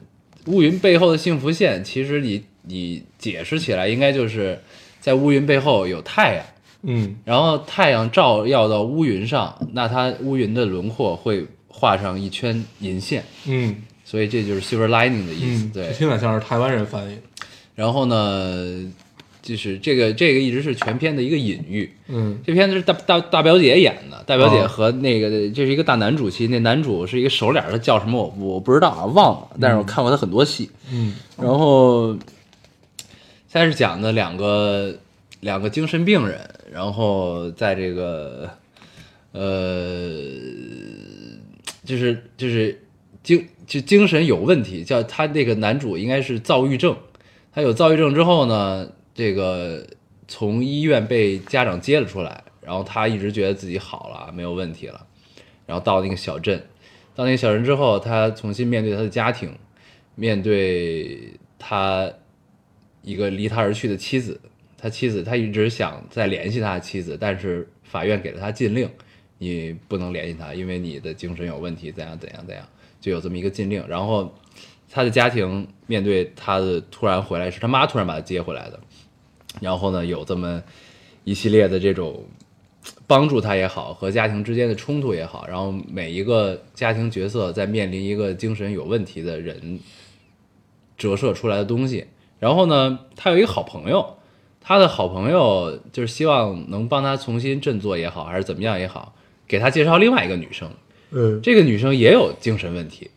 [0.46, 1.82] 乌云背后的幸福线。
[1.84, 4.58] 其实你你解释起来，应该就是
[5.00, 6.44] 在乌云背后有太阳，
[6.82, 15.64] 嗯然后太阳照耀到乌云上，那它乌云的轮廓会画上一圈银线，嗯所以这就是 Silver Lining 的意思。
[15.66, 17.16] 嗯，对这，听起来像是台湾人翻译。
[17.76, 18.92] 然后呢，
[19.40, 21.90] 就是这个这个一直是全片的一个隐喻。
[22.08, 30.68] 嗯这片子是大大大表姐演的，大表姐哦和那个、这是一个大男主戏，那男主是一个熟脸儿，他叫什么我我不知道啊，忘了，但是我看过他很多戏。
[30.92, 32.14] 嗯然后
[33.52, 34.94] 现在是讲的两个
[35.40, 36.38] 两个精神病人，
[36.72, 38.48] 然后在这个
[39.32, 40.12] 呃，
[41.84, 42.80] 就是就是
[43.24, 46.96] 精就精神有问题，叫他那个男主应该是躁郁症，
[47.52, 49.84] 他有躁郁症之后呢，这个
[50.28, 55.04] 从医院被家长接了出来，然后他一直觉得自己好了，没有问题了，
[55.66, 56.56] 然后到那个小镇，
[57.16, 59.52] 到那个小镇之后，他重新面对他的家庭，
[60.14, 62.08] 面对他
[63.02, 64.40] 一个离他而去的妻子，
[64.76, 68.88] 他妻子他一直想再联系他的妻子，但是法院给了他禁令，
[69.38, 72.66] 你不能联系他，因为你的精神有问题，怎样怎样怎样，
[73.00, 73.82] 就有这么一个禁令。
[73.88, 74.34] 然后
[74.90, 78.80] 他的家庭面对他的突然回来，是他妈突然把他接回来的，
[79.60, 80.62] 然后呢有这么
[81.24, 82.24] 一系列的这种
[83.06, 89.78] 帮助他也好，和家庭之间的冲突也好，然后每一个家庭角色在面临一个精神有问题的人
[90.96, 92.06] 折射出来的东西。
[92.40, 94.16] 然后呢，他有一个好朋友，
[94.60, 99.14] 他的好朋友就是希望能帮他重新振作也好，还是怎么样也好，
[99.46, 100.68] 给他介绍另外一个女生。
[101.12, 103.10] 嗯这个女生也有精神问题，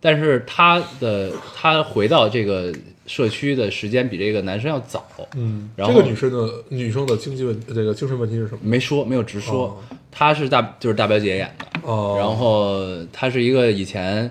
[0.00, 2.72] 但是她的她回到这个
[3.06, 5.04] 社区的时间比这个男生要早。
[5.34, 8.60] 嗯，然后这个女生的女生的经济问这个精神问题是什么？
[8.62, 9.76] 没说，没有直说，哦
[10.12, 14.30] 她是大就是大表姐演的，哦，然后她是一个以前，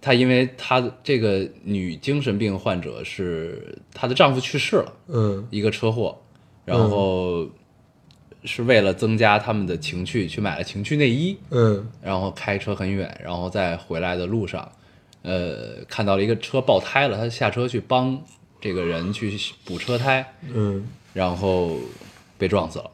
[0.00, 5.46] 她因为她这个女精神病患者是她的丈夫去世了，嗯。
[5.50, 6.18] 一个车祸，
[6.64, 7.48] 然后
[8.44, 11.86] 是为了增加他们的情趣，去买了情趣内衣，嗯。
[12.02, 14.70] 然后开车很远，然后在回来的路上，
[15.22, 18.18] 呃，看到了一个车爆胎了，她下车去帮
[18.60, 20.86] 这个人去补车胎，嗯。
[21.12, 21.76] 然后
[22.38, 22.90] 被撞死了，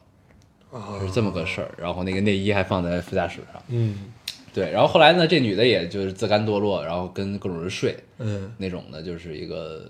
[0.71, 0.99] 啊。
[0.99, 1.71] 是这么个事儿。
[1.77, 4.11] 然后那个内衣还放在副驾驶上，嗯
[4.57, 4.71] 对。
[4.71, 9.87] 然后后来呢，这女的也就是自甘堕落，然后跟各种人睡嗯那种的，就是一个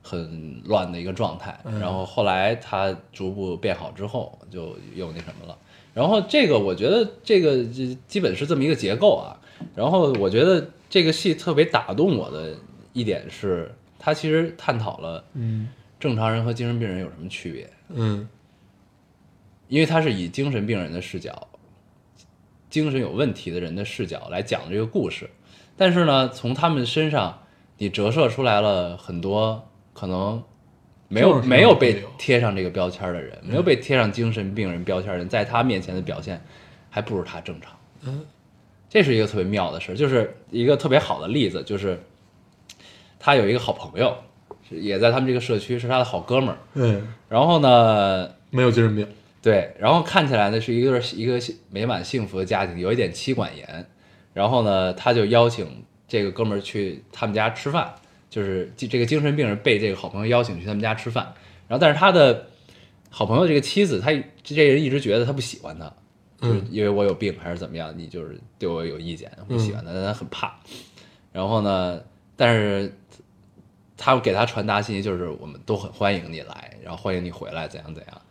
[0.00, 1.60] 很乱的一个状态。
[1.78, 5.58] 然后后来她逐步变好之后，就又那什么了。
[5.92, 7.62] 然后这个我觉得这个
[8.08, 9.36] 基本是这么一个结构啊。
[9.76, 12.56] 然后我觉得这个戏特别打动我的
[12.94, 15.68] 一点是，它其实探讨了嗯
[16.00, 18.26] 正常人和精神病人有什么区别，嗯
[19.68, 21.48] 因为它是以精神病人的视角
[22.72, 25.28] 精神有问题的人的视角来讲这个故事，
[25.76, 27.42] 但是呢，从他们身上
[27.76, 30.42] 你折射出来了很多可能
[31.06, 36.42] 没有没有被贴上这个标签的人，没有被贴上精神病人标签的人，在他面前的表现
[36.88, 37.72] 还不如他正常。
[38.04, 38.24] 嗯，
[38.88, 42.02] 这是一个特别妙的事儿，就是一个特别好的例子，就是
[43.18, 44.16] 他有一个好朋友，
[44.70, 46.56] 也在他们这个社区，是他的好哥们儿。
[46.72, 49.06] 嗯，然后呢，没有精神病，
[49.42, 53.86] 对，然后看起来呢是一个一个美满幸福的家庭，有一点妻管严。
[54.32, 57.92] 然后呢，他就邀请这个哥们儿去他们家吃饭，
[58.30, 61.34] 就是这这个精神病人被这个好朋友邀请去他们家吃饭。
[61.68, 62.46] 然后，但是他的
[63.10, 64.10] 好朋友这个妻子，他
[64.42, 65.92] 这人一直觉得他不喜欢他，
[66.40, 70.54] 就是因为我有病还是怎么样，你就是对我有意见，不喜欢他，但他很怕。
[71.32, 72.00] 然后呢，
[72.36, 72.94] 但是
[73.96, 78.22] 他给他传达信息就是我们都很欢迎你来，然后欢迎你回来，怎样怎样。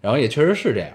[0.00, 0.90] 然后也确实是这样，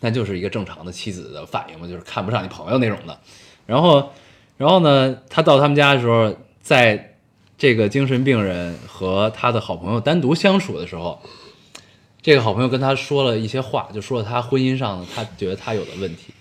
[0.00, 3.18] 但就是一个正常的妻子的反应嘛，就是看不上你朋友那种的。
[3.66, 4.10] 然后，
[4.56, 7.16] 然后呢，他到他们家的时候，在
[7.56, 11.20] 这个精神病人和他的好朋友单独相处的时候，
[12.20, 16.34] 这个好朋友跟他说了一些话，就说了他婚姻上他觉得他有的问题。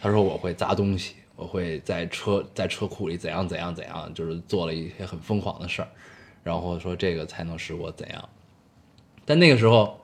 [0.00, 5.88] 他说我会砸东西，我会在车在车库里怎样怎样怎样，就是做了一些很疯狂的事儿，
[6.42, 8.28] 然后说这个才能使我怎样。
[9.24, 10.00] 但那个时候，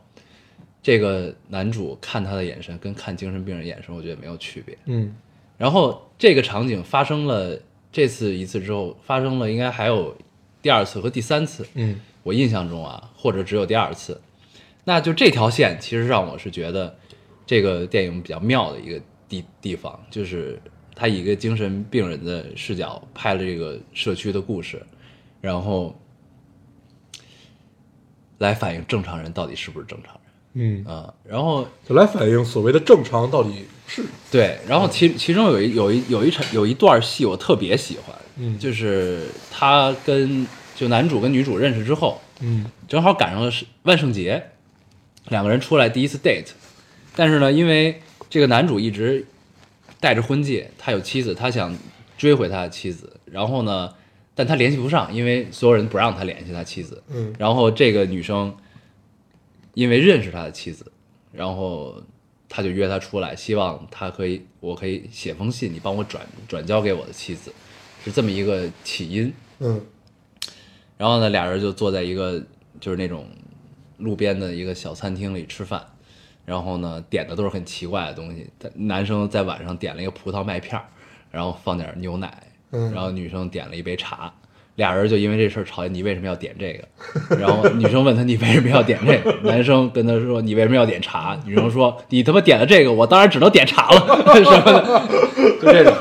[0.86, 4.78] 这个男主看他的眼神跟看精神病人眼神，我觉得没有区别。
[4.84, 5.12] 嗯
[5.58, 10.16] 然后这个场景发生了这次一次之后，发生了应该还有
[10.62, 11.66] 第二次和第三次。
[11.74, 14.20] 嗯我印象中啊，或者只有第二次。
[14.84, 16.96] 那就这条线，其实让我是觉得
[17.44, 20.56] 这个电影比较妙的一个地地方，就是
[20.94, 24.80] 他以一个精神病人的视角拍了这个社区的故事，
[25.40, 25.92] 然后
[28.38, 30.25] 来反映正常人到底是不是正常人
[30.58, 38.58] 嗯，啊、然后就来反映所谓的正常到底是，对，然后其其中有一有一有一场有一段戏我特别喜欢，嗯。
[38.58, 42.64] 就是他跟就男主跟女主认识之后，嗯。
[42.88, 44.42] 正好赶上了是万圣节，
[45.28, 46.48] 两个人出来第一次 date，
[47.14, 49.26] 但是呢，因为这个男主一直
[50.00, 51.76] 戴着婚戒，他有妻子，他想
[52.16, 53.92] 追回他的妻子，然后呢，
[54.34, 57.34] 但他联系不上，因为所有人不让他联系他妻子，嗯。
[57.38, 58.56] 然后这个女生
[59.76, 60.90] 因为认识他的妻子，
[61.30, 62.02] 然后
[62.48, 67.52] 他就约他出来，希望他可以，我可以写封信，你帮我转转交给我的妻子，
[68.02, 69.30] 是这么一个起因。
[69.58, 69.78] 嗯
[70.96, 72.42] 然后呢，俩人就坐在一个
[72.80, 73.28] 就是那种
[73.98, 75.86] 路边的一个小餐厅里吃饭，
[76.46, 78.48] 然后呢点的都是很奇怪的东西。
[78.72, 80.88] 男生在晚上点了一个葡萄麦片儿，
[81.30, 84.32] 然后放点牛奶，嗯然后女生点了一杯茶，
[84.76, 85.92] 俩人就因为这事儿吵架。
[85.92, 87.36] 你为什么要点这个？
[87.36, 89.32] 然后女生问他你为什么要点这个？
[89.42, 91.36] 男生跟他说你为什么要点茶？
[91.44, 95.08] 女生说你他妈点了这个，我当然只能点茶了什么的，
[95.60, 95.92] 就这种。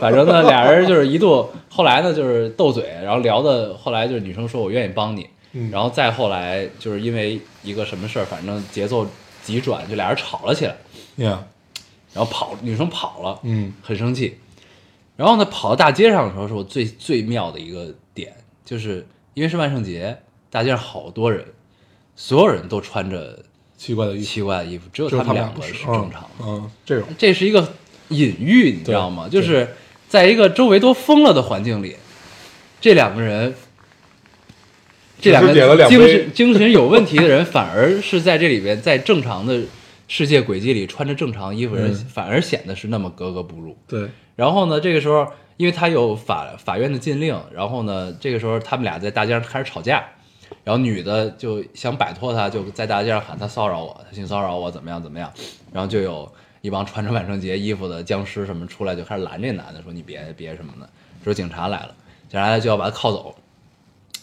[0.00, 9.06] 反正呢，俩人就是一度，后来呢就是斗嘴，然后聊的，后来就是女生说我愿意帮你，嗯然后再后来就是因为一个什么事儿，反正节奏
[9.42, 10.76] 急转，就俩人吵了起来，
[11.16, 11.44] 呀，
[12.14, 14.38] 然后跑，女生跑了，嗯很生气。
[15.14, 20.18] 然后呢，跑到大街上的时候，是我最最妙的一个点，就是因为是万圣节，
[20.50, 21.44] 大街上好多人，
[22.14, 23.38] 所有人都穿着
[23.76, 26.40] 奇怪的奇怪的衣服，只有他们两个是正常的。
[26.40, 27.72] 嗯，嗯这种，这是一个
[28.08, 29.28] 隐喻，你知道吗？
[29.28, 29.68] 就是
[30.08, 31.96] 在一个周围都疯了的环境里，
[32.80, 33.54] 这两个人，
[35.20, 39.62] 这两个精神精神有问题的人，反而是在这里边，在正常的
[40.06, 43.76] 世界轨迹里穿着正常衣服的人，嗯反而显得是那么格格不入。
[43.88, 50.04] 对，然后呢，这个时候因为他有法法院的禁令，然后呢，这个时候他们俩在大街上开始吵架，
[50.64, 55.32] 然后女的就想摆脱他，就在大街上喊他骚扰我，他性骚扰我怎么样怎么样，
[55.72, 60.88] 然后就有一帮穿着万圣节衣服的僵尸什么出来就开始拦这男的，说你别别什么的，
[61.24, 61.94] 说警察来了，
[62.28, 63.34] 警察来就要把他铐走，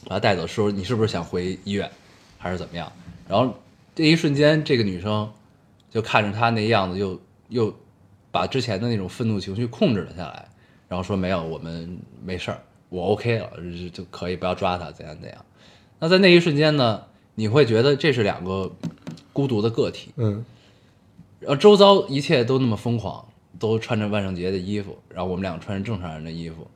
[0.05, 1.89] 把他带走，说你是不是想回医院，
[2.37, 2.91] 还是怎么样？
[3.27, 3.53] 然后
[3.95, 5.32] 这一瞬间，这个女生
[5.91, 7.19] 就看着他那样子又，
[7.49, 7.73] 又
[8.32, 10.45] 把之前的那种愤怒情绪控制了下来，
[10.89, 12.59] 然后说没有，我们没事儿，
[12.89, 15.45] 我 OK 了，就就可以不要抓他，怎样怎样。
[15.99, 17.03] 那在那一瞬间呢，
[17.35, 18.69] 你会觉得这是两个
[19.31, 20.43] 孤独的个体，嗯
[21.39, 23.25] 然后周遭一切都那么疯狂，
[23.57, 26.67] 都穿着万圣节的衣服，然后我们两个穿着正常人的衣服，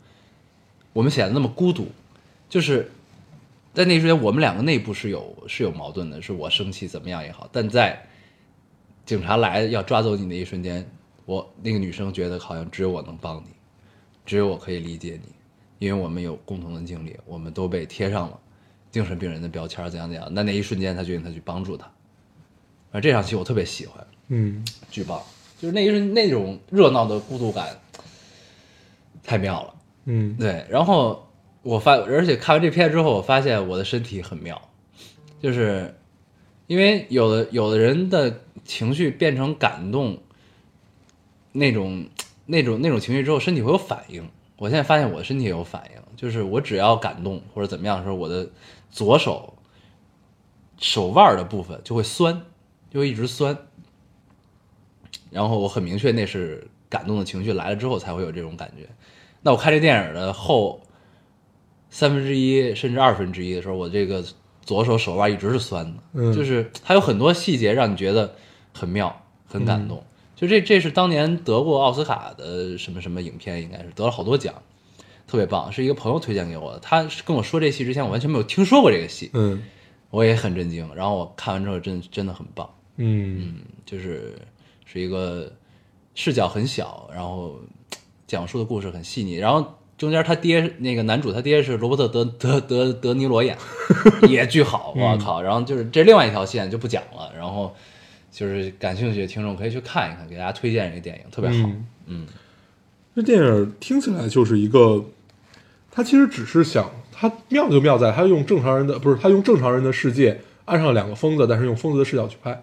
[0.94, 1.88] 我们显得那么孤独，
[2.48, 2.90] 就是
[3.74, 8.06] 在那一瞬间，我们两个内部是有是有矛盾的，是我生气怎么样也好，但在
[9.06, 10.90] 警察来要抓走你那一瞬间，
[11.26, 13.53] 我那个女生觉得好像只有我能帮你，
[14.26, 18.40] 只有我可以理解你，因为我们有共同的经历，我们都被贴上了
[18.92, 20.28] 精神病人的标签，怎样怎样。
[20.32, 21.92] 那那一瞬间，他决定他去帮助他，
[22.92, 24.06] 而这场戏我特别喜欢。
[24.30, 25.22] 嗯，巨棒，
[25.60, 27.78] 就是那一瞬那种热闹的孤独感，
[29.24, 29.76] 太妙了。
[30.06, 31.28] 嗯对，然后
[31.62, 34.70] 我发，而且看完这片之后，我发现我的身体很妙，
[35.42, 35.94] 就是
[36.68, 40.18] 因为有的有的人的情绪变成感动，
[41.52, 42.06] 那种
[42.46, 44.28] 那种那种情绪之后，身体会有反应。
[44.58, 48.48] 我现在发现我的身体也有反应，就是我只要感动或者怎么样的时候，我的
[48.90, 49.54] 左手
[50.78, 52.44] 手腕的部分就会酸，
[52.90, 53.58] 就会一直酸。
[55.32, 58.88] 然后我很明确那是感动的情绪来了之后才会有这种感觉。
[59.42, 60.80] 那我看这电影的后
[61.90, 64.24] 三分之一甚至二分之一的时候，我这个
[64.62, 68.36] 左手手腕一直是酸的，嗯就是它有很多细节让你觉得
[68.72, 70.02] 很妙、很感动。
[70.36, 74.54] 就这这是当年得过奥斯卡的什么什么影片，应该是得了好多奖，
[75.28, 76.80] 特别棒，是一个朋友推荐给我的。
[76.80, 79.64] 他跟我说这戏之前，我完全没有听说过这个戏，嗯
[80.10, 80.90] 我也很震惊。
[80.96, 82.70] 然后我看完之后真，真的很棒。
[82.98, 83.56] 嗯
[83.86, 84.38] 就是
[84.86, 85.52] 是一个
[86.14, 87.60] 视角很小，然后
[88.28, 93.58] 讲述的故事很细腻，然后中间他爹那个男主他爹是罗伯特德德德德尼罗演，
[94.30, 95.42] 也巨好，我靠！
[95.42, 97.76] 然后就是这另外一条线就不讲了，然后
[98.34, 101.70] 就是感兴趣的听众可以去看一看，给大家推荐这个电影，特别好。
[101.70, 101.86] 嗯。
[102.08, 102.28] 嗯。
[103.16, 105.06] 这电影听起来就是一个，
[105.92, 112.60] 他其实只是想，他妙就妙在他用正常人的不是他用正常人的世界安上了两个疯子，但是用疯子的视角去拍。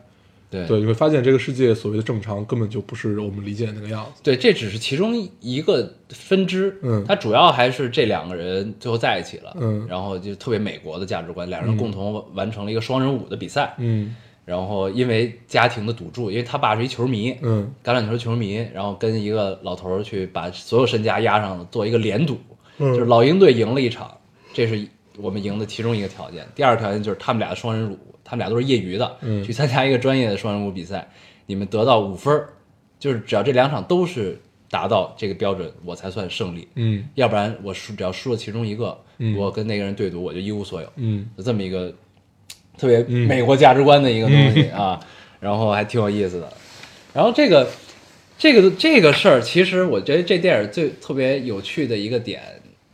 [0.51, 0.67] 对。
[0.67, 4.21] 对，你会发现这个世界所谓的正常根本就不是我们理解的那个样子。
[4.25, 7.05] 对，这只是其中一个分支，嗯。
[7.07, 9.87] 它主要还是这两个人最后在一起了，嗯。
[9.89, 14.17] 然后就特别美国的价值观，两人共同完成了一个双人舞的比赛，嗯
[14.51, 22.37] 然后因为家庭的赌注，因为他爸是一球迷，嗯橄榄球球迷，然后跟一个老头儿去把所有身家押上了，做一个连赌，
[22.79, 24.11] 嗯就是老鹰队赢了一场，
[24.53, 24.85] 这是
[25.19, 26.45] 我们赢的其中一个条件。
[26.53, 31.09] 第二个条件就是他们俩的双人舞，他们俩都是业余的，嗯去参加一个专业的双人舞比赛，
[31.47, 32.49] 你们得到五分儿，
[32.99, 34.37] 就是只要这两场都是
[34.69, 36.67] 达到这个标准，我才算胜利。
[36.75, 40.93] 嗯要不然我输，只要输了其中一个，嗯我跟那个人对赌，我就一无所有。
[40.97, 41.95] 嗯就这么一个
[42.81, 44.99] 特别嗯美国价值观的一个东西啊，
[45.39, 46.51] 然后还挺有意思的。
[47.13, 47.69] 然后这个
[48.39, 52.41] 这个这个事儿，其实我觉得这电影最特别有趣的一个点，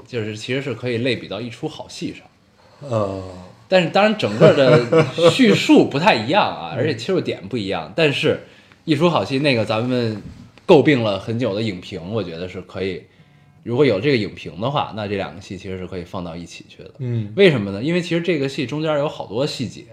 [0.09, 2.91] 就是其实是可以类比到一出好戏上。
[2.91, 3.23] 呃
[3.69, 7.93] 但是当然整个的叙述不太一样啊，而且切入点不一样。
[7.97, 8.41] 但是，
[8.85, 10.23] 一出好戏那个咱们
[10.67, 13.03] 诟病了很久的影评，我觉得是可以，
[13.67, 16.93] 如果有这个影评的话，那这两个戏其实是可以放到一起去的。
[16.99, 17.83] 嗯为什么呢？
[17.83, 19.85] 因为其实这个戏中间有好多细节，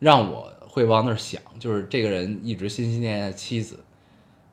[0.00, 3.78] 让我会往那儿想，就是这个人一直心心念念的妻子，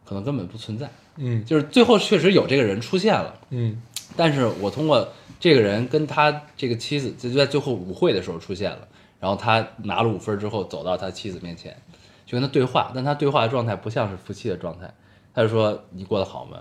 [0.05, 0.87] 可能根本不存在。
[1.17, 3.81] 嗯就是最后确实有这个人出现了，嗯
[4.15, 8.87] 但是我通过这个人跟他这个妻子，就在最后舞会的时候出现了，
[9.19, 11.75] 然后他拿了五分之后走到他妻子面前，
[12.27, 14.93] 就跟他对话，但他对话的状态不像是夫妻的状态，
[15.33, 16.59] 他就说你过得好吗？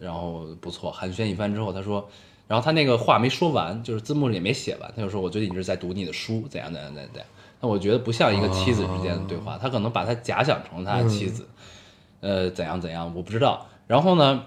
[0.00, 2.08] 然后不错，寒暄一番之后，他说，
[2.48, 7.28] 然后他那个话没说完，就是字幕也没写完，他就说我最近一直在读你的书，怎样怎样怎样怎样。
[7.60, 11.46] 那我觉得不像一个妻子之间的对话，他可能把他假想成他的妻子，
[12.20, 13.66] 呃，怎样怎样，我不知道。
[13.86, 14.46] 然后呢，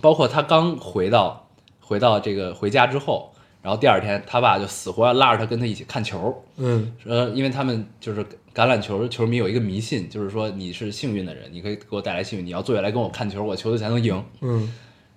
[0.00, 1.48] 包括他刚回到
[1.80, 3.33] 回到这个回家之后，
[3.64, 8.22] 然后第二天他爸就死活要拉着他跟他一起看球，嗯呃因为他们就是
[8.54, 14.22] 橄榄球球迷有一个迷信，就是说你是幸运的人，你可以给我带来幸运，你要坐下来跟我看球，我球队才能赢。
[14.42, 14.70] 嗯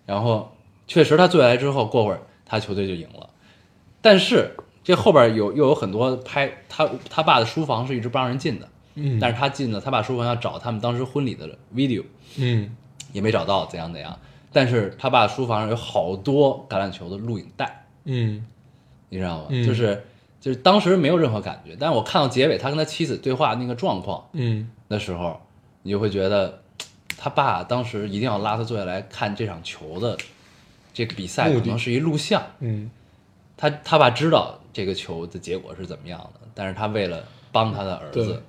[0.05, 0.49] 然后
[0.87, 3.29] 确实他坐下来之后，过会儿他球队就赢了。
[4.01, 12.05] 但是这后边有又有很多拍他他爸的书房是一直不让人进的，嗯，但是他进了，他爸书房要找他们当时婚礼的 video，
[12.37, 12.73] 嗯
[13.11, 14.17] 也没找到，怎样怎样。
[14.53, 18.43] 但是他爸书房上有好多橄榄球的录影带，嗯
[19.09, 19.45] 你知道吗？
[19.49, 20.03] 嗯就是
[20.41, 25.39] 就是当时没有任何感觉，但是我看到结尾他跟他妻子对话那个状况嗯的时候，
[25.83, 26.61] 你就会觉得
[27.17, 30.17] 他爸当时一定要拉他坐下来看这场球的
[30.93, 32.41] 这个比赛，可能是一录像。
[32.59, 32.89] 嗯
[33.59, 38.39] 他他爸知道这个球的结果是怎么样的，但是他为了帮他的儿子，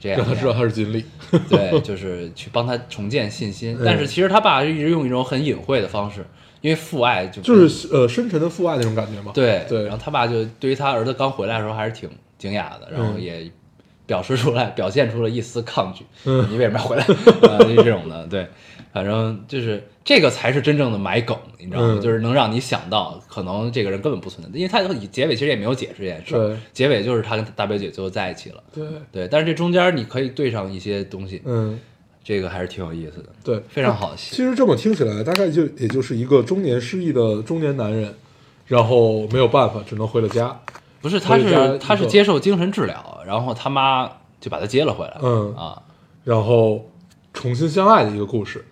[0.00, 1.04] 这样让他知道他是尽力。
[1.48, 3.82] 对， 就是去帮他重建信心嗯。
[3.84, 6.26] 但是其实他爸一直用一种很隐晦的方式，
[6.66, 9.30] 因为父爱就就是呃深沉的父爱那种感觉嘛。
[9.32, 13.48] 对对然后他爸就对于他儿子刚回来的时候还是挺惊讶的，然后嗯也
[14.04, 16.04] 表示出来，表现出了一丝抗拒。
[16.24, 17.04] 嗯你为什么要回来？
[17.48, 18.48] 啊，就这种的，对，
[18.92, 21.94] 反正就是这个才是真正的埋梗，你知道吗？
[21.98, 28.62] 嗯就是能让你想到，可能这个人根本不存在，因为他结尾其实也没有解释这件事对，结尾就是他跟大表姐最后在一起了。
[28.72, 31.78] 对，对，但是这中间你可以对上一些东西，嗯
[32.26, 34.12] 这个还是挺有意思的，对，非常好。
[34.16, 38.12] 其实这么听起来，大概就也就是一个中年失意的中年男人，
[38.66, 40.60] 然后没有办法，只能回了家。
[41.00, 44.10] 不是，他是他是接受精神治疗，然后他妈
[44.40, 45.16] 就把他接了回来。
[45.22, 45.80] 嗯啊，
[46.24, 46.90] 然后
[47.32, 48.64] 重新相爱的一个故事。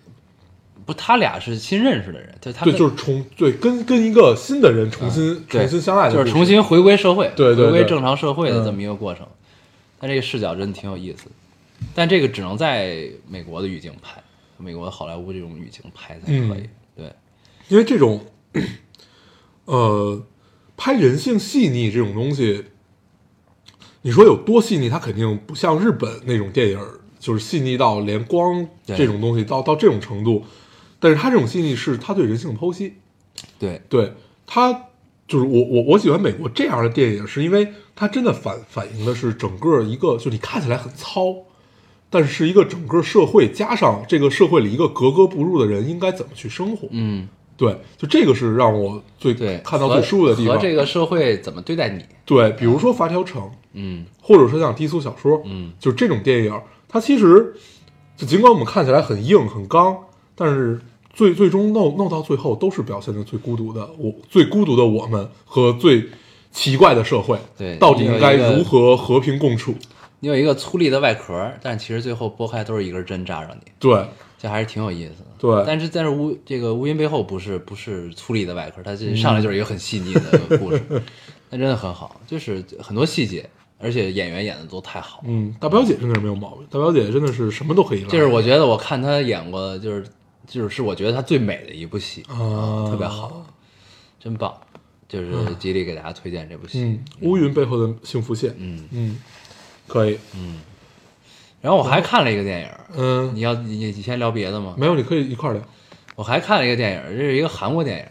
[0.85, 9.25] 不，他俩是新认识的人，对，他对，们就是重对跟跟一个新的人重新、对重新相爱的，就是重新回归社会，对对对回归正常社会的嗯这么一个过程。
[9.97, 11.29] 他这个视角真的挺有意思，
[11.93, 14.21] 但这个只能在美国的语境拍，
[14.57, 16.61] 美国好莱坞这种语境拍才可以。
[16.61, 17.13] 嗯对，
[17.67, 18.25] 因为这种，
[19.65, 20.25] 呃，
[20.77, 22.65] 拍人性细腻这种东西，
[24.03, 26.79] 你说有多细腻，它肯定不像日本那种电影，
[27.19, 30.45] 就是细腻到连光这种东西到到这种程度。
[30.99, 32.93] 但是它这种细腻是它对人性的剖析，
[33.59, 34.13] 对，对
[34.47, 34.71] 它
[35.27, 41.35] 就是我我我喜欢美国这样的电影，是因为它真的反反映的是整个一个，就你看起来很糙，
[42.15, 46.87] 但是是一个整个社会加上这个社会里一个格格不入的人应该怎么去生活。
[46.91, 50.55] 嗯，对，就这个是让我最对，看到最舒服的地方。
[50.55, 52.01] 和和这个社会怎么对待你？
[52.23, 53.41] 对，比如说《发条城》，
[53.73, 56.57] 嗯或者说像低俗小说，嗯，就这种电影，
[56.87, 57.53] 它其实
[58.15, 59.97] 就尽管我们看起来很硬很刚，
[60.35, 60.79] 但是
[61.13, 66.05] 最最终弄弄到最后都是表现的最孤独的我，最孤独的我们和最
[66.53, 69.75] 奇怪的社会，对到底应该如何和平共处？
[70.19, 74.05] 你有一个粗粝的外壳，但其实最后剥开都是一根针扎着你，对
[74.37, 75.27] 这还是挺有意思的。
[75.37, 80.81] 对但是但是乌这个乌云背后不是不是粗粝的外壳，它嗯这上来就是一个很细腻的故事，
[81.51, 83.47] 那真的很好，就是很多细节，
[83.77, 85.23] 而且演员演的都太好了。
[85.27, 90.05] 嗯，大表姐真的是没有毛病，大表姐真的是什么都可以来，就是我觉得我看她演过，就是
[90.47, 93.45] 就是是我觉得她最美的一部戏，啊，特别好，
[94.19, 94.53] 真棒，
[95.07, 96.81] 就是极力给大家推荐这部戏。
[96.81, 99.19] 嗯，乌云背后的幸福线，嗯嗯，
[99.87, 100.59] 可以，嗯。
[101.61, 104.75] 然后我还看了一个电影，嗯，你要你你先聊别的吗？
[104.77, 105.61] 没有，你可以一块聊。
[106.15, 108.05] 我还看了一个电影，这是一个韩国电影，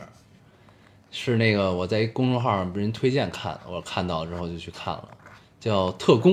[1.13, 5.09] 是那个我在一公众号上被人推荐看，我看到之后就去看了，
[5.61, 6.33] 叫《特工》，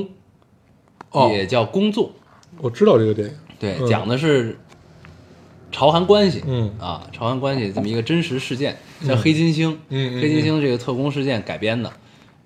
[1.12, 2.08] 哦，也叫《工作》，
[2.58, 3.88] 我知道这个电影，对，嗯。
[3.88, 4.58] 讲的是
[5.72, 6.76] 朝韩关系，嗯。
[6.80, 8.76] 啊，朝韩关系这么一个真实事件，
[9.08, 10.22] 叫黑金星，嗯嗯。
[10.22, 11.94] 黑金星这个特工事件改编的，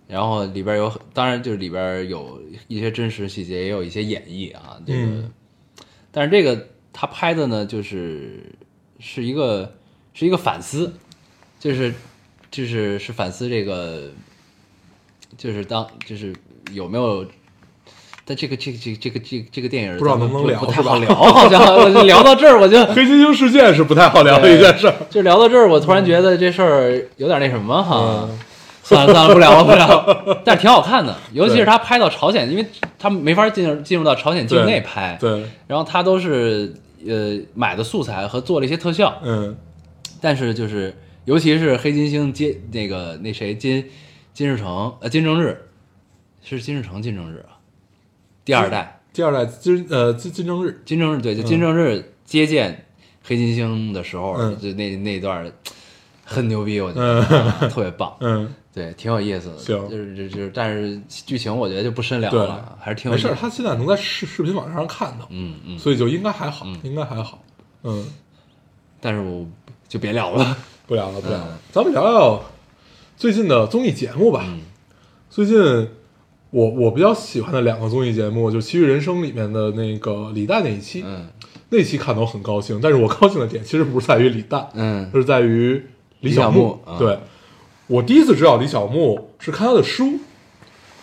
[0.07, 5.31] 然后里边有，当然就是里边有一些真实细节，也有一些演绎啊，这个，嗯
[6.11, 8.53] 但是这个他拍的呢，就是
[8.99, 9.75] 是一个
[10.13, 10.93] 是一个反思，
[11.59, 11.93] 就是
[12.49, 14.09] 就是是反思这个，
[15.37, 16.33] 就是当就是
[16.71, 17.25] 有没有。
[18.27, 24.95] 但这个这个这个这个这个这个电影不知道能不能聊不太好聊， 好像我 就聊到这儿我就黑猩猩事件是不太好聊的一件事儿。
[25.11, 28.39] 就聊到这儿，我突然觉得这事儿有点那什么哈，嗯
[28.85, 32.65] 算了算了， 不聊了不聊了，但是挺好看的，尤其是他拍到朝鲜，因为
[32.99, 36.71] 他没法进入进入到朝鲜境内拍，对，然后他都是
[37.07, 39.57] 呃买的素材和做了一些特效，嗯。
[40.21, 43.85] 但是就是尤其是黑金星接那个那谁金
[44.33, 45.67] 金日成呃金正日
[46.43, 47.57] 是金日成金正日啊，
[48.43, 52.85] 第二代第二代金呃金金正日，金正日对，就金正日接见
[53.23, 54.57] 黑金星的时候，嗯。
[54.59, 55.51] 就那那段
[56.23, 59.57] 很牛逼，我觉得、啊特别棒，嗯，对，挺有意思的。
[59.57, 63.33] 行就是就是就是，但是剧情我觉得就不深聊对了，还是挺有没事。
[63.39, 67.41] 他现在能在视视频网站上看到，嗯嗯，所以就应该还好，应该还好。
[67.83, 68.05] 嗯，
[68.99, 69.47] 但是我
[69.87, 70.57] 就别聊了。
[70.85, 72.45] 不聊了，不聊了嗯，咱们聊聊
[73.17, 74.43] 最近的综艺节目吧。
[74.45, 74.59] 嗯
[75.27, 75.57] 最近
[76.51, 81.27] 我我比较喜欢的两个综艺节目，就《奇遇人生》里面的那个李诞那一期，嗯
[81.69, 85.83] 那期看的我很高兴，但是我高兴的点其实不是在于李诞，嗯是在于
[86.19, 86.79] 李小牧。
[86.99, 87.17] 对，
[87.87, 90.19] 我第一次知道李小牧是看他的书，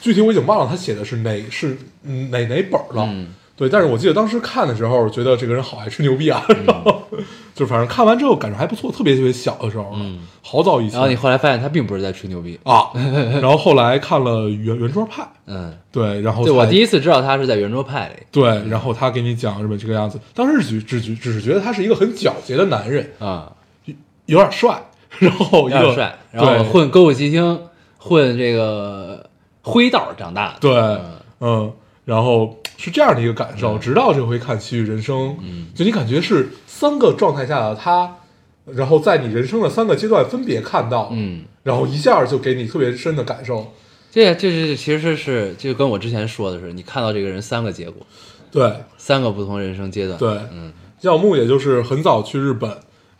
[0.00, 3.08] 具体我已经忘了他写的是哪是嗯哪哪本了。
[3.08, 7.02] 嗯对，但是我记得当时看的时候，觉得这个人好爱吹牛逼啊，然后
[7.54, 10.94] 就反正看完之后感觉还不错，特别特别小的时候，嗯，好早以前。
[10.94, 12.58] 然后你后来发现他并不是在吹牛逼。
[12.64, 12.90] 啊，
[13.40, 18.14] 然后后来看了圆圆桌派，嗯，对，然后对我第一次知道他是在圆桌派里。
[18.32, 23.52] 对，然后他给你讲日本这个样子，当时只只只只是觉得他是一个很皎洁的男人，啊，
[24.26, 24.82] 有点帅，
[25.20, 27.58] 然后一个有点帅，然后混歌舞伎町，
[27.98, 29.28] 混这个
[29.62, 30.58] 灰道长大的。
[30.60, 31.00] 对嗯，
[31.40, 31.72] 嗯，
[32.04, 38.16] 然后是这样的一个感受，直到这回看《奇遇人生》，嗯就你感觉是三个状态下的他，
[38.66, 43.72] 然后在你人生的三个阶段分别看到，嗯，然后一下就给你特别深的感受，
[44.10, 48.04] 这这是其实是就跟我之前说的是，你看到这个人三个结果，
[48.50, 50.18] 对三个不同人生阶段。
[50.18, 52.70] 对，嗯，耀木也就是很早去日本，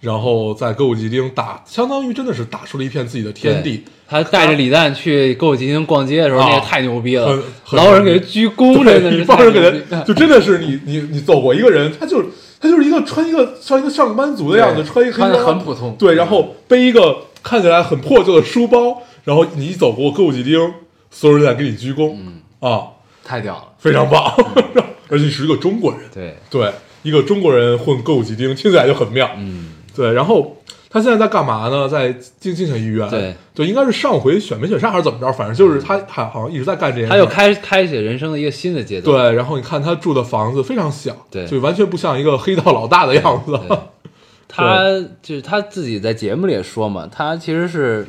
[0.02, 3.84] 然后在歌舞伎町打，相当于真的是打出了一片自己的天地。
[4.08, 12.26] 他带着李诞去歌舞伎町逛街的时候，啊那个太牛逼了很，很老有人给他鞠躬，真的是一帮人给他，就真的是你你你走过一个人，他就是
[12.60, 20.72] 他就是一个穿一个像一个上班族的样子，穿一个很普通对，然后背一个看起来很破旧的书包，然后你一走过歌舞伎町，
[21.12, 22.88] 所有人在给你鞠躬，嗯啊，
[23.24, 23.64] 太屌了。
[23.78, 24.32] 非常棒，
[25.08, 26.70] 而且你是一个中国人，对，对，
[27.02, 29.28] 一个中国人混歌舞伎町，听起来就很妙。
[29.36, 30.56] 嗯，对，然后
[30.88, 31.88] 他现在在干嘛呢？
[31.88, 33.08] 在竞竞选议员。
[33.10, 37.10] 对，就应该是上回选没选上还是怎么着，反正就是他他好像一直在干这件事。
[37.10, 39.16] 他又开开启人生的一个新的阶段。
[39.16, 43.58] 对，然后你看他住的房子非常小，对就完全不像一个黑道老大的样子。
[44.54, 44.84] 他
[45.22, 48.06] 就是他自己在节目里也说嘛，他其实是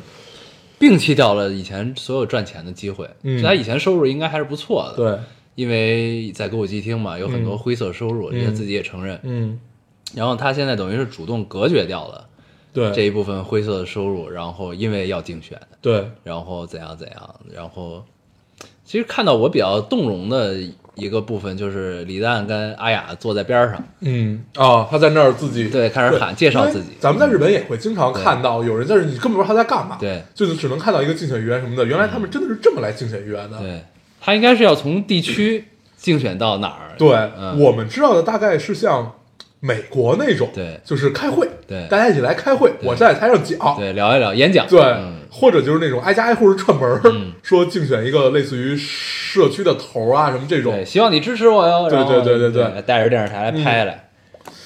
[0.78, 5.18] 摒弃掉了以前所有赚钱的机会，嗯就他以前收入应该还是不错的，，对，
[5.54, 9.58] 因为在歌舞伎町嘛，有很多嗯灰色收入，嗯他自己也承认，嗯，
[10.14, 12.26] 然后他现在等于是主动隔绝掉了
[12.72, 18.04] 对，这一部分灰色的收入，然后因为要竞选，对，然后怎样怎样，然后
[18.84, 20.56] 其实看到我比较动容的
[20.96, 24.44] 一个部分就是李诞跟阿雅坐在边上，嗯。
[24.56, 26.88] 啊，他在那儿自己对，开始喊介绍自己。
[26.88, 33.58] 因为，咱们在日本也会经常看到有人在这，你根本不知道他在干嘛，对，就是只能看到一个竞选议员什么的，原来他们真的是这么来竞选议员的。
[33.58, 33.82] 对。
[34.20, 35.64] 他应该是要从地区
[35.96, 36.94] 竞选到哪儿？
[36.96, 37.60] 对，嗯。
[37.60, 39.12] 我们知道的大概是像
[39.64, 40.78] 美国那种，对。
[40.84, 41.86] 就是开会，对。
[41.88, 45.20] 大家一起来开会，我站在台上讲，对聊一聊演讲，对，嗯。
[45.30, 51.88] 或者就是那种挨家挨户的串门说竞选一个类似于社区的头儿啊什么这种，对，希望你支持我哟。
[51.88, 54.08] 对对对对对，带着电视台来拍来，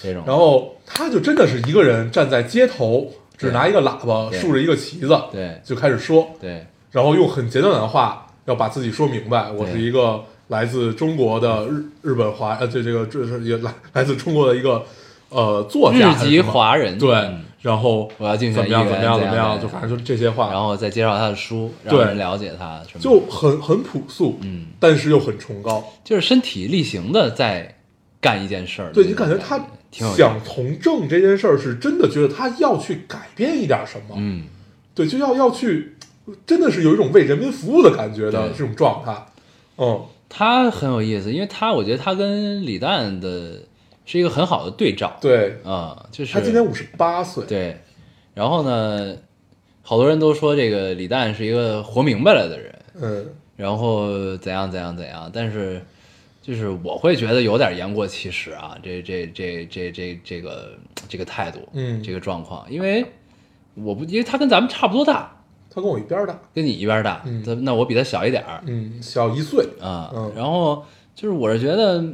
[0.02, 5.58] 这种，然后他就真的是一个人站在街头，只拿一个喇叭，竖着一个旗子，对。
[5.64, 6.66] 就开始说，对。
[6.90, 14.84] 然后用很简短的话要把自己说明白，我是一个来自中国的日日本华，呃，这这个这是也来来自中国的一个
[15.28, 22.04] 呃作家日籍华人，对嗯，然后我要进行怎么样怎么样怎么样，就反正就这些话，然后再介绍他的书，让对。
[22.06, 25.84] 人了解他就很很朴素，嗯，但是又很崇高。
[26.02, 27.76] 就是身体力行的在
[28.20, 28.90] 干一件事儿。
[28.92, 34.44] 对你感觉他想从政这件事儿，是真的觉得他要去改变一点什么，嗯，
[34.94, 35.94] 对，就要要去，
[36.46, 39.14] 真的是有一种为人民服务的感觉的这种状态。
[39.76, 43.60] 嗯，他很有意思，因为他我觉得他跟李诞的
[44.04, 47.76] 是一个很好的对照，对，啊、就是他今年五十八岁，对，
[48.34, 49.16] 然后呢，
[49.82, 53.26] 好多人都说这个李诞是一个活明白了的人，嗯，
[53.56, 55.82] 然后怎样怎样怎样，但是
[56.42, 62.02] 就是我会觉得有点言过其实啊，这这这这这这个这个态度，嗯。
[62.02, 63.04] 这个状况，因为
[63.74, 65.37] 我不，因为他跟咱们差不多大，
[65.78, 67.64] 他跟我一边儿大，跟你一边大，嗯。
[67.64, 68.60] 那我比他小一点儿。
[68.66, 70.32] 嗯，小一岁，啊，嗯。
[70.34, 72.04] 然后就是我是觉得，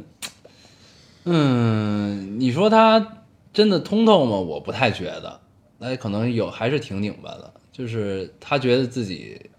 [1.23, 4.37] 嗯，你说他真的通透吗？
[4.37, 5.39] 我不太觉得，
[5.79, 9.49] 那可能有还是挺拧巴的，就是他觉得自己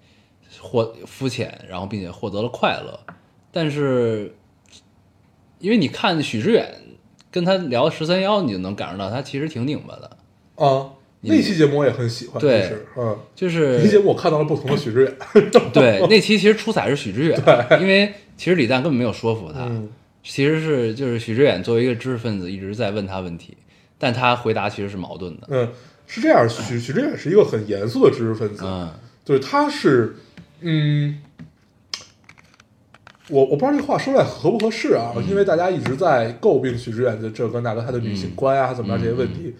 [0.60, 3.00] 获肤浅，然后并且获得了快乐，
[3.50, 4.32] 但是
[5.58, 6.72] 因为你看许知远
[7.30, 10.16] 跟他聊十三幺，你就能感受到他其实挺拧巴的，
[10.64, 10.92] 啊，
[11.26, 15.16] 那期节目我也很喜欢，对嗯，就是那期节目我看到了不同的许知远，
[15.72, 17.38] 对那期其实出彩是许知远，
[17.80, 19.88] 因为其实李诞根本没有说服他，嗯。
[20.28, 23.56] 其实是就是许知远作为一个知识分子一直在问他问题，
[23.96, 25.46] 但他回答其实是矛盾的。
[25.50, 25.68] 嗯，
[26.08, 28.90] 是这样，许许知远是一个很严肃的知识分子，嗯。
[29.24, 30.16] 对，他是，
[30.62, 31.18] 嗯，
[33.28, 35.24] 我我不知道这个话说出来合不合适啊，嗯。
[35.30, 39.32] 因为大家一直在诟病许知远的这个那个他的女性观啊，怎么样这些问嗯。
[39.32, 39.54] 题，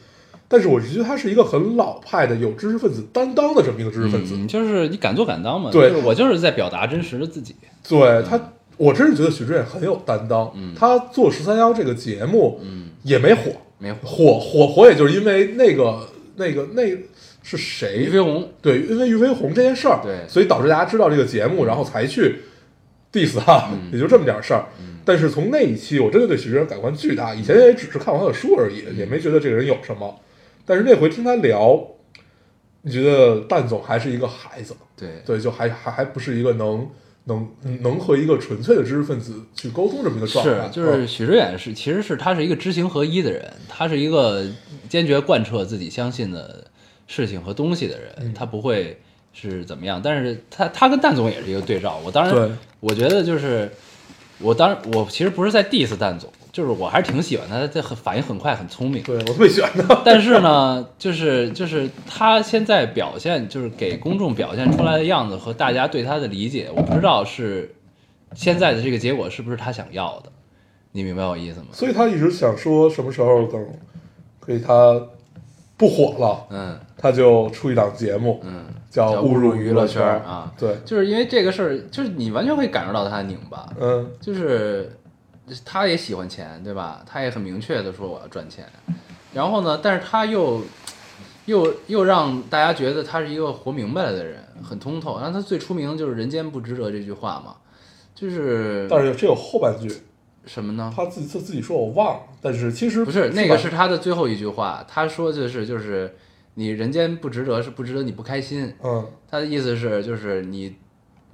[0.49, 5.71] 但是我是觉得他是一个很老派的有知识分子担当的这么一个知识分子，嗯，就是你敢做敢当嘛。
[5.73, 7.57] 对就是我就是在表达真实的自己。
[7.89, 8.41] 对他，
[8.77, 13.99] 我真是觉得许知远很有担当，他做十三幺这个节目，嗯，也没火，没火。
[14.05, 16.83] 火火火，也就是因为那个那个那
[17.43, 18.05] 是谁？
[18.05, 22.37] 俞飞鸿，对，因为俞飞鸿这件事儿，对所以导致大家知道这个节目，然后才去
[23.13, 24.65] diss 他，嗯也就这么点事儿。
[25.05, 27.35] 但是从那一期，我真的对许知远改观巨大。
[27.35, 30.15] 以前也只是看过他的书而已，嗯也没觉得这个人有什么。
[30.67, 31.81] 但是那回听他聊，
[32.83, 35.23] 你觉得蛋总还是一个孩子，对。
[35.25, 36.89] 对，就还还还不是一个能
[37.25, 37.49] 能
[37.81, 44.45] 能和一个纯粹的知识分子去沟通这么一个状态，是就是嗯许知远是其实是他是一个知行合一的人，他是一个
[44.89, 46.65] 坚决贯彻自己相信的
[47.07, 48.35] 事情和东西的人，嗯。
[48.35, 49.01] 他不会
[49.33, 50.01] 是怎么样。
[50.03, 52.01] 但是他他跟蛋总也是一个对照。
[52.05, 53.71] 我当然，我觉得就是
[54.39, 59.03] 我当然我其实不是在 diss 蛋总，就是我还是挺喜欢他，他很反应很快，很聪明。
[59.03, 59.95] 对我特别喜欢他。
[60.03, 67.71] 但是呢，就是就是他现在表现，就是给公众表现出来的样子和大家对他的理解，我不知道是
[68.33, 70.33] 现在的这个结果是不是他想要的，
[70.93, 71.67] 你明白我意思吗？
[71.73, 73.63] 所以他一直想说什么时候等
[74.47, 74.99] 给他
[75.77, 84.91] 不火了，嗯他就出一档节目，嗯，叫叫误入娱乐圈啊对，就是因为这个事儿，就是你完全会感受到他的拧巴，嗯就是
[85.65, 87.03] 他也喜欢钱，对吧？
[87.07, 88.67] 他也很明确的说我要赚钱，
[89.33, 90.63] 然后呢，但是他又
[91.45, 95.19] 又又让大家觉得他是一个活明白了的人，很通透。
[95.19, 97.57] 然后他最出名就是“人间不值得”这句话嘛，
[98.15, 99.89] 就是但是这有后半句，
[100.47, 100.93] 什么呢？
[100.95, 106.17] 他自己他自己说我忘了，但是其实不是那个是他的最后一句话，他说就是就是
[106.55, 110.75] 你人间不值得是不值得你不开心，嗯他的意思是就是你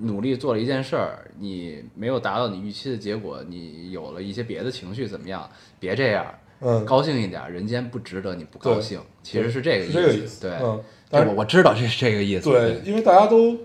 [0.02, 5.48] 努力做了一件事儿，你没有达到你预期的结果，你有了一些别的情绪怎么样？
[5.78, 6.26] 别这样，
[6.60, 13.56] 嗯，高兴一点，人间不值得你不高兴，其实是这个是这个意思，对，嗯，但是我我知道这是这个意思，对，因为大家都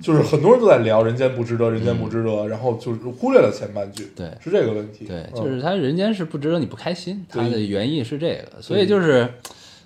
[0.00, 9.28] 就是很多人都在聊人间不值得，人间不值得，然后就是忽略了前半句，嗯对是这个问题，对，嗯就是他人间是不值得你不开心，他的原意是这个，所以就是，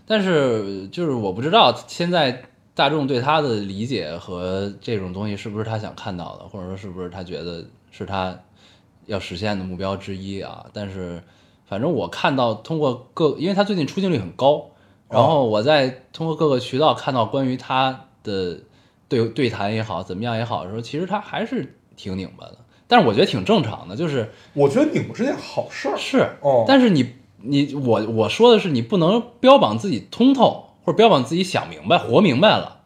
[0.06, 2.42] 但是就是我不知道现在
[2.74, 8.36] 大众对他的理解和这种东西是不是他想看到的，或者说是不是他觉得是他
[9.06, 10.66] 要实现的目标之一啊？
[10.72, 11.22] 但是
[11.66, 14.70] 反正我看到通过各，因为他最近出镜率很高，
[15.08, 18.58] 然后我在通过各个渠道看到关于他的
[19.08, 22.58] 对对谈也好，怎么样也好的时候，其实他还是挺拧巴的。
[22.86, 32.80] 但是我觉得挺正常的，就是我觉得拧巴是件好事儿，是，哦但是你你我我说的是，你不能标榜自己通透，或者标榜自己想明白、活明白了，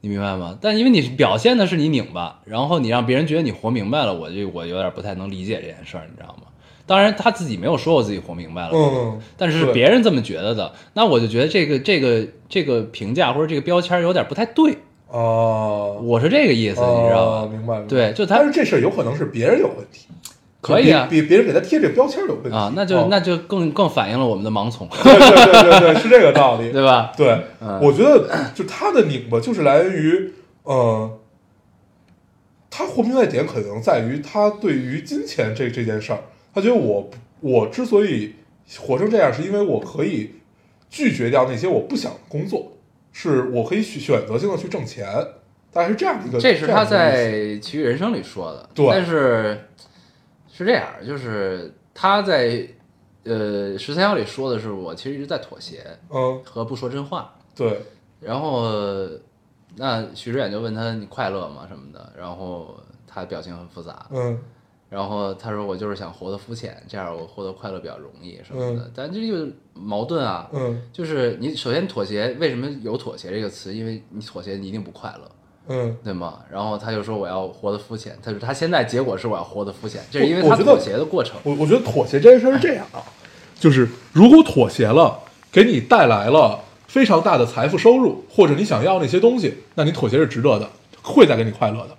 [0.00, 0.58] 你明白吗？
[0.60, 6.44] 但因为你表现的是你拧巴，然后你让别人觉得你活明白了，我就我有点不太能理解这件事儿，你知道吗？
[6.86, 17.42] 当然他自己没有说我自己活明白了，嗯，但是是别人这么觉得的，那我就觉得这个这个这个评价或者这个标签有点不太对，哦，我是这个意思，你知道吗？
[17.42, 20.06] 哦明白，对就他但是这事儿有可能是别人有问题，
[20.60, 21.06] 可以啊。
[21.08, 22.50] 比别别人给他贴这个标签有问题。
[22.50, 23.08] 啊，那就、哦。
[23.10, 27.12] 那就更更反映了我们的盲从， 对对对对对，是这个道理， 对吧？
[27.16, 27.78] 对，嗯。
[27.80, 30.32] 我觉得就他的拧巴就是来源于，
[30.64, 31.18] 呃，
[32.70, 36.20] 他活明白点可能在于他对于金钱这这件事儿，
[36.54, 38.34] 他觉得我我之所以
[38.78, 40.32] 活成这样，是因为我可以
[40.90, 42.72] 拒绝掉那些我不想的工作，
[43.12, 45.06] 是我可以选选择性的去挣钱，
[45.72, 46.38] 大概是这样一个。
[46.38, 47.30] 这是他在
[47.60, 48.86] 《奇遇人生》里说的，对。
[48.90, 49.68] 但是
[50.58, 52.68] 是这样，就是他在
[53.24, 57.32] 呃十三幺里说的是，我其实一直在妥协嗯，和不说真话。
[57.54, 57.80] 对，
[58.20, 59.08] 然后
[59.76, 64.38] 那许志远就问他你快乐吗什么的，然后他表情很复杂，嗯
[64.90, 70.48] 然后他说我就是想活得肤浅，这样我获得快乐比较容易什么的，嗯但这就是矛盾啊。
[70.52, 73.74] 嗯就是你首先妥协，为什么有妥协这个词？
[73.74, 75.30] 因为你妥协你一定不快乐。
[75.68, 76.40] 嗯，对吗？
[76.50, 81.36] 然后他就说我要活得肤浅，他说他现在结果是我要活得肤浅，这是因为他妥协的过程。
[81.44, 83.02] 我我觉得妥协这件事儿是这样啊，
[83.58, 85.18] 就是如果妥协了，
[85.52, 90.68] 给你带来了非常大的财富收入，或者你想要那些东西，那你妥协是值得的，
[91.02, 91.90] 会带给你快乐的，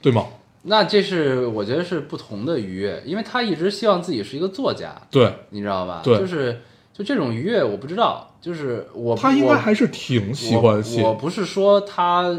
[0.00, 0.26] 对吗？
[0.62, 6.00] 那这是我觉得是不同的愉悦，因为他一直希望自己是一个作家，对你知道吧？
[6.02, 6.60] 对就是
[6.92, 11.10] 就这种愉悦，我不知道，就是我他应该还是挺喜欢写我。
[11.10, 12.36] 我不是说他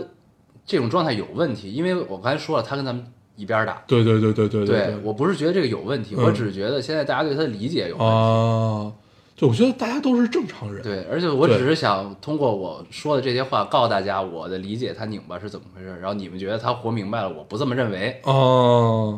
[0.70, 3.04] 这种状态有问题，因为我刚才说了，他跟咱们
[3.36, 3.82] 一边儿打。
[3.88, 8.14] 对对对对对对对我不是觉得这个有问题，嗯我只是觉得现在大家对他的理解有问题。
[8.14, 8.94] 啊，
[9.36, 10.84] 对，我觉得大家都是正常人。
[10.84, 18.22] 对，而且我只是想通过我说的这些话，告诉大家我的理解，他拧巴是怎么回事，然后你们觉得他活明白了，我不这么认为。
[18.24, 19.18] 啊，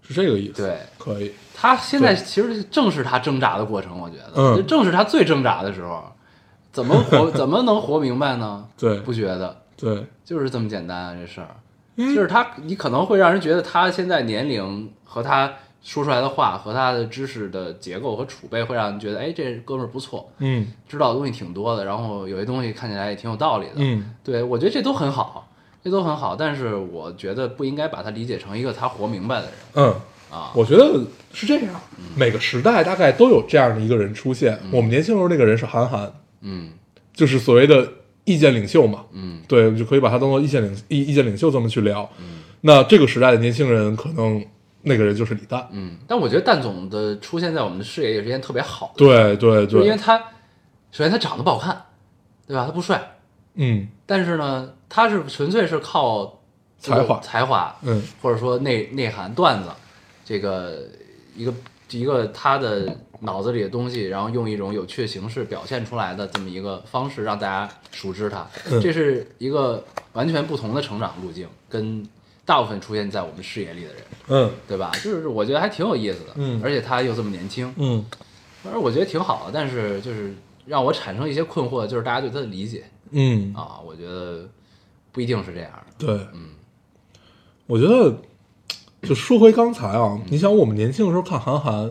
[0.00, 0.62] 是这个意思。
[0.62, 1.30] 对可以。
[1.54, 6.02] 他现在其实正是他挣扎的过程，我觉得，正是他最挣扎的时候，
[6.72, 8.64] 怎么活 怎么能活明白呢？
[8.78, 11.56] 对不觉得，对，就是这么简单啊，这事儿，
[11.96, 15.52] 就是他，你可能会让人觉得他现在年龄和他
[15.82, 20.66] 说出来的话和他的知识的结构和储备，会让人觉得，哎，这哥们儿不错，嗯。
[20.86, 23.72] 知道的东西挺多的，然后有些东西看起来也挺有道理的。
[23.76, 24.14] 嗯。
[24.22, 25.48] 对我觉得这都很好，
[25.82, 29.52] 这都很好，但是我觉得不应该把他理解成一个他活明白的人。
[29.74, 29.94] 嗯，
[30.30, 30.52] 啊。
[30.54, 31.00] 我觉得
[31.32, 31.80] 是这样，
[32.14, 34.58] 每个时代大概都有这样的一个人出现。
[34.70, 36.12] 我们年轻时候那个人是韩寒，
[36.42, 36.70] 嗯。
[37.14, 37.90] 就是所谓的
[38.34, 39.04] 意见领袖嘛。
[39.12, 42.08] 嗯对，就可以把他当做意见领意意见领袖这么去聊。
[42.62, 44.44] 那这个时代的年轻人，可能
[44.82, 45.68] 那个人就是李诞。
[45.72, 50.18] 嗯，但我觉得蛋总的出现在我们的视野也是一件特别好的，对对对，就因为他
[50.92, 51.84] 首先他长得不好看，
[52.46, 52.64] 对吧？
[52.66, 53.16] 他不帅，
[53.54, 56.40] 嗯但是呢，他是纯粹是靠
[56.78, 59.70] 才华才华，嗯或者说内内涵段子，
[60.24, 60.88] 这个
[61.34, 61.54] 一个
[61.90, 68.46] 一个他的脑子里的东西，然后用一种有趣的形式表现出来的这么一个方式，让大家熟知他。
[68.70, 69.82] 嗯这是一个
[70.12, 72.06] 完全不同的成长路径，跟
[72.44, 74.90] 大部分出现在我们视野里的人，嗯对吧？
[75.02, 78.04] 就是我觉得还挺有意思的，嗯而且他又这么年轻，嗯
[78.62, 79.52] 反正我觉得挺好的。
[79.52, 80.34] 但是就是
[80.66, 84.48] 让我产生一些困惑，就是大家对他的理解嗯，啊，我觉得
[85.12, 86.06] 不一定是这样的。
[86.06, 86.26] 对，
[87.66, 88.16] 我觉得
[89.02, 91.90] 就说回刚才啊，你想我们年轻的时候看韩寒，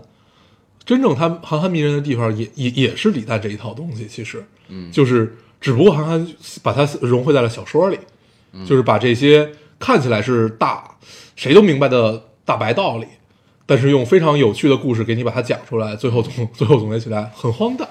[0.86, 4.92] 真正他韩寒迷人的地方也也也是李诞这一套东西，其实，嗯。
[4.92, 6.28] 就是只不过韩寒
[6.62, 7.98] 把它融汇在了小说里，
[8.66, 10.98] 就是把这些看起来是大
[11.36, 13.08] 谁都明白的大白道理，
[13.66, 17.88] 但是用非常有趣的故事给你把它讲出来，最后总最后总结起来很荒诞。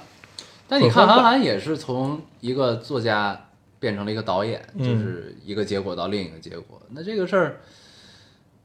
[0.68, 3.48] 但你看韩寒也是从一个作家
[3.80, 4.84] 变成了一个导演，嗯。
[4.84, 6.80] 就是一个结果到另一个结果。
[6.90, 7.60] 那这个事儿，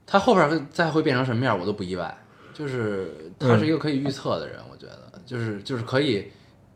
[0.05, 2.17] 他后边会再会变成什么样，我都不意外。
[2.53, 6.23] 就是他是一个可以预测的人，我觉得，就是就是可以，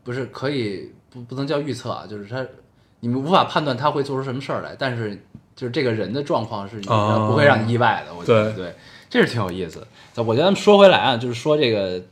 [0.02, 2.44] 不是可以不不能叫预测啊，就是他
[2.98, 5.14] 你们无法判断他会做出什么事儿来，但是
[5.54, 8.74] 就是这个人的状况是啊不会让你意外的，我觉得对对，
[9.08, 10.22] 这是挺有意思的。
[10.24, 12.02] 我觉得咱们说回来啊，就是说这个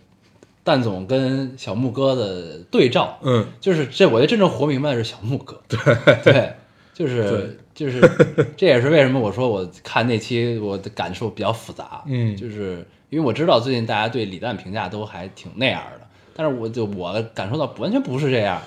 [0.62, 5.60] 蛋总跟小木哥的对照，嗯，就是这，我觉得真正活明白的是小木哥。
[5.66, 5.78] 对
[6.22, 6.54] 对，
[6.94, 8.00] 就是对就是，
[8.56, 12.02] 这也是为什么我说我看那期我的感受比较复杂。
[12.06, 18.60] 嗯就是因为我知道最近大家对李诞评价都还挺那样的，但是我就我感受到完全不是这样。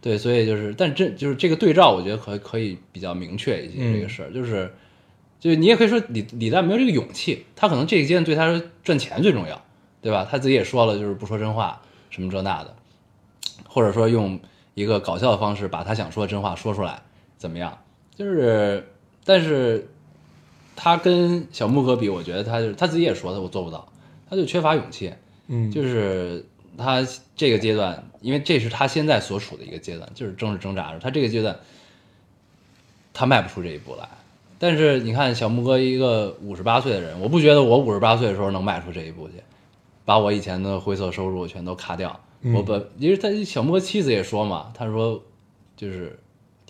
[0.00, 4.72] 对，所以就是，但这就是这个对照，我觉得可可以比较明确一些嗯这个事儿，就是。
[5.40, 9.58] 就是你也可以说李李诞没有这个勇气，他可能这一阶段对他说赚钱最重要，
[10.02, 10.28] 对吧？
[10.30, 11.80] 他自己也说了，就是不说真话，
[12.10, 12.76] 什么这那的，
[13.66, 14.38] 或者说用
[14.74, 17.00] 一个搞笑的方式把他想说的真话说出来，
[17.38, 17.78] 怎么样？
[18.20, 18.86] 就是，
[19.24, 19.88] 但是
[20.76, 23.90] 他跟小木哥比，我觉得他就是他自己也说他，我做不到，
[24.28, 25.10] 他就缺乏勇气。
[25.46, 26.44] 嗯，就是
[26.76, 27.02] 他
[27.34, 30.98] 这个阶段，因为这是他现在所处的一个阶段，就是正是挣扎着。
[30.98, 31.58] 他这个阶段，
[33.14, 34.06] 他迈不出这一步来。
[34.58, 39.36] 但是你看小木哥一个五十八岁的人，我不觉得我五十八岁的时候能迈出这一步去，
[40.04, 42.20] 把我以前的灰色收入全都卡掉。
[42.42, 45.22] 嗯我本因为他小木哥妻子也说嘛，他说
[45.74, 46.18] 就是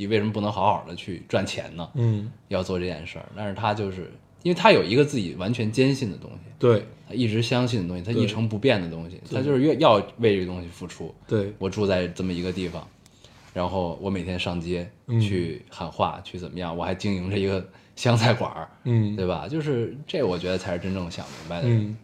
[0.01, 1.87] 你为什么不能好好的去赚钱呢？
[1.93, 4.11] 嗯，要做这件事儿，但是他就是
[4.43, 11.15] 因为他有一个自己完全坚信的东西，对他一直相信的东西，他一成不变的东西，他就是越要为这个东西付出。
[11.29, 12.89] 对，我住在这么一个地方，
[13.53, 17.63] 然后我每天上街嗯去喊话，去怎么样，我还经营着一个
[17.95, 19.47] 湘菜馆儿，嗯对吧？
[19.47, 21.79] 就是这，我觉得才是真正想明白的人。
[21.79, 21.97] 嗯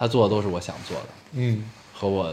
[0.00, 2.32] 他做的都是我想做的嗯和我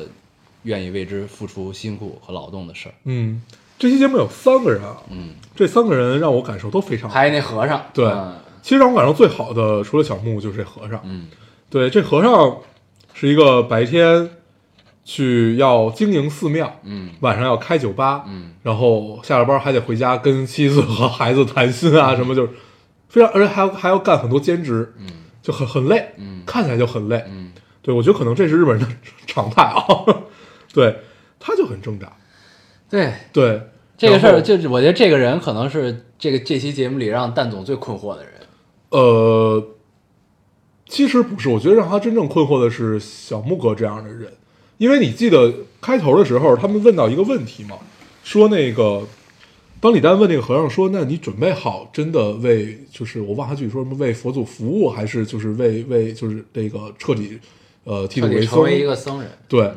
[0.64, 2.94] 愿意为之付出辛苦和劳动的事儿。
[3.06, 3.42] 嗯，
[3.78, 7.14] 这期节目有三个人啊，嗯，这三个人让我感受都非常好。
[7.14, 8.36] 还有那和尚，对嗯。
[8.62, 11.00] 其实让我感受最好的，除了小木，就是这和尚。
[11.04, 11.28] 嗯。
[11.70, 12.58] 对，这和尚
[13.14, 14.30] 是一个白天
[15.04, 17.10] 去要经营寺庙，嗯。
[17.20, 18.54] 晚上要开酒吧，嗯。
[18.64, 22.50] 然后下了班还得回家跟妻子和孩子谈心啊，什么就是
[23.10, 25.08] 非常，而且还要还要干很多兼职，嗯。
[25.42, 26.42] 就很很累，嗯。
[26.46, 27.24] 看起来就很累。
[27.28, 27.52] 嗯，
[27.84, 28.96] 对我觉得可能这是日本人的
[29.28, 29.86] 常态啊，
[30.74, 30.98] 对，
[31.40, 32.12] 他就很挣扎，
[32.96, 33.62] 对，对
[33.98, 38.32] 这个事儿就是我觉得这个人可能是这个这期节目里让蛋总最困惑的人。
[38.90, 39.62] 呃，
[40.88, 44.32] 其实不是，我觉得让他真正困惑的是小木哥这样的人，
[44.78, 47.78] 因为你记得开头的时候，他们问到一个问题嘛，
[48.24, 49.06] 说那个
[49.82, 57.38] 当李丹问那个和尚说：“那你准备好真的为就是我忘了他具体说什么为佛祖服务，还是就是为为就是那个彻底
[57.84, 59.72] 呃剃彻度为僧？”底成为一个僧人，对，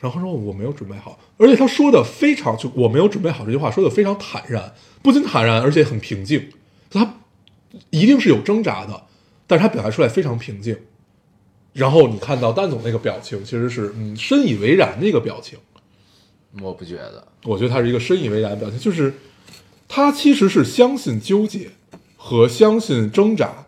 [0.00, 6.48] 然后他说我没有准备好，而且他说的非常就我没有准备好这句话说的非常坦然，不仅坦然，而且很平静。
[6.90, 7.16] 他
[7.90, 9.04] 一定是有挣扎的，
[9.46, 10.76] 但是他表达出来非常平静。
[11.72, 15.58] 然后你看到蛋总那个表情，其实是嗯深以为然的一个表情。
[16.60, 17.28] 我不觉得。
[17.44, 19.14] 我觉得他是一个深以为然的表情，就是
[19.86, 21.70] 他其实是相信纠结
[22.16, 23.66] 和相信挣扎，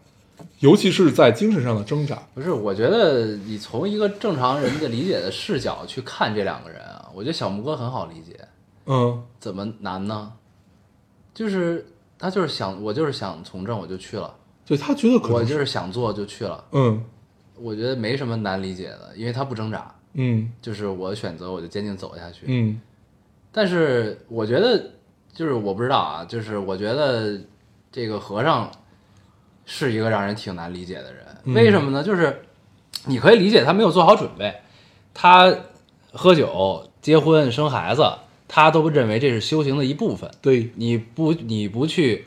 [0.63, 2.23] 尤其是在精神上的挣扎。
[2.35, 8.39] 不是，我觉得你从一个正常人的理解的视角去看这两个人啊，我觉得小木哥很好理解，
[8.87, 9.23] 嗯。
[9.41, 10.33] 怎么难呢？
[11.35, 11.85] 就是
[12.17, 14.33] 他就是想，我就是想从政，我就去了，
[14.65, 17.05] 对他觉得可能我就是想做就去了，嗯。
[17.57, 20.49] 我觉得没什么难理解的，因为他不挣扎，嗯。
[20.63, 22.47] 就是我选择我就坚定走下去。
[22.47, 22.81] 嗯。
[23.51, 24.91] 但是我觉得，
[25.33, 27.37] 就是我不知道啊，就是我觉得
[27.91, 28.71] 这个和尚
[29.65, 31.25] 是一个让人挺难理解的人。
[31.45, 32.05] 嗯为什么呢？
[32.05, 32.43] 就是
[33.07, 34.55] 你可以理解他没有做好准备，
[35.13, 35.53] 他
[36.13, 38.03] 喝酒、结婚、生孩子，
[38.47, 40.31] 他都认为这是修行的一部分。
[40.41, 42.27] 对你不你不去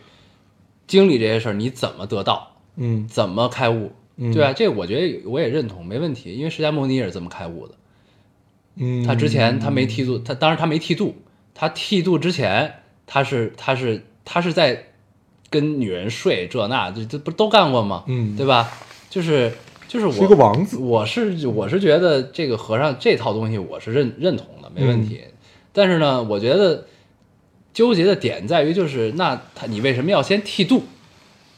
[0.85, 2.57] 经历这些事儿，你怎么得道？
[2.75, 3.93] 嗯怎么开悟？
[4.17, 4.53] 嗯对吧？
[4.53, 7.75] 这个我觉得我也认同，没问题，因为释迦牟尼也是这么开悟的。
[8.75, 11.15] 嗯，他之前他没剃度，他当然他没剃度，
[11.53, 14.87] 他剃度之前他是他是他是在
[15.55, 18.03] 跟女人睡这那，这这不都干过吗？
[18.07, 18.69] 嗯对吧？
[19.09, 19.51] 就是
[19.87, 25.21] 就是我是一个王子我是我是觉得这个和尚这套东西我是认认同的，没问题。
[25.23, 25.31] 嗯
[25.77, 26.85] 但是呢，我觉得
[27.73, 30.83] 纠结的点在于就是那他你为什么要先剃度，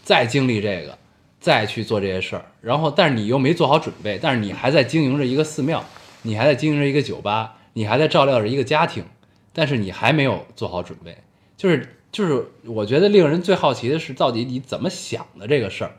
[0.03, 0.97] 再经历这个，
[1.39, 2.45] 再去做这些事儿？
[2.61, 5.85] 然后但是你又没做好准备，但是你还在经营着一个寺庙，
[6.23, 9.03] 你还在经营着一个酒吧，你还在照料着一个家庭，
[9.53, 11.15] 但是你还没有做好准备。
[11.55, 15.97] 就是就是，我觉得令人最好奇的是，到底你怎么想的这个事儿？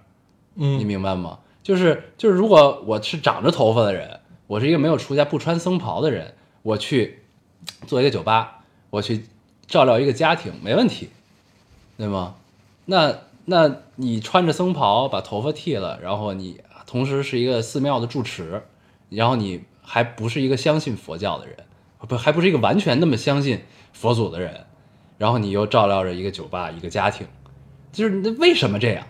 [0.56, 1.38] 嗯你明白吗？
[1.62, 7.20] 就是就是，如果我是长着头发的人，我是一个没有出家不穿僧袍的人，我去
[7.86, 9.26] 做一个酒吧，我去
[9.68, 11.10] 照料一个家庭，没问题，
[11.96, 12.34] 对吗？
[12.86, 18.64] 那那你穿着僧袍，把头发剃了，然后你同时是一个寺庙的住持，
[19.08, 21.54] 然后你还不是一个相信佛教的人，
[22.08, 23.60] 不还不是一个完全那么相信
[23.92, 24.66] 佛祖的人，
[25.18, 27.26] 然后你又照料着一个酒吧一个家庭，
[27.92, 29.04] 就是那为什么这样？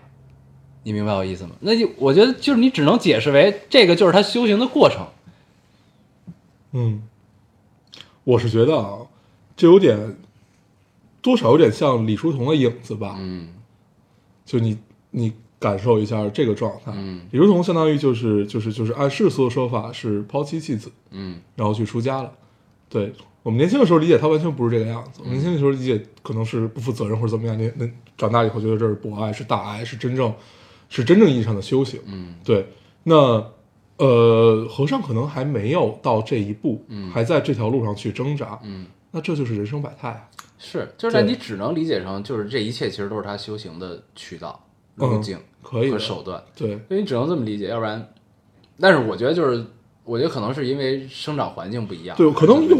[0.81, 1.51] 你明白我意思吗？
[1.59, 5.05] 那就我觉得就是你只能解释为这个就是他修行的过程。
[6.71, 7.03] 嗯，
[8.23, 8.99] 我是觉得啊，
[9.57, 10.17] 这有点
[11.21, 13.15] 多少有点像李叔同的影子吧。
[13.19, 13.49] 嗯
[14.45, 14.79] 就你
[15.11, 16.91] 你感受一下这个状态。
[16.95, 22.31] 嗯李叔同相当于就是就是就是按世俗的说法是抛妻弃子，嗯然后去出家了。
[22.87, 23.13] 对
[23.43, 30.33] 我们年轻的时候理解他完全不是这个样子，我们年轻的时候理解可能是不负责任或者怎么样，那那长大以后觉得这是博爱，是大爱，是真正
[30.89, 31.99] 是真正意义上的修行。
[32.05, 32.67] 嗯对，
[33.03, 33.43] 那
[33.97, 40.27] 呃，和尚可能还没有到这一步，嗯还在这条路上去挣扎，嗯，那这就是人生百态啊。
[40.57, 44.61] 是，就是在你只能理解成就是这一切其实都是他修行的渠道、
[44.95, 48.05] 路径嗯可以和手段，对，所以你只能这么理解，要不然，
[48.79, 49.65] 但是我觉得就是，
[50.03, 52.77] 我觉得可能是因为生长环境不一样，对，可能有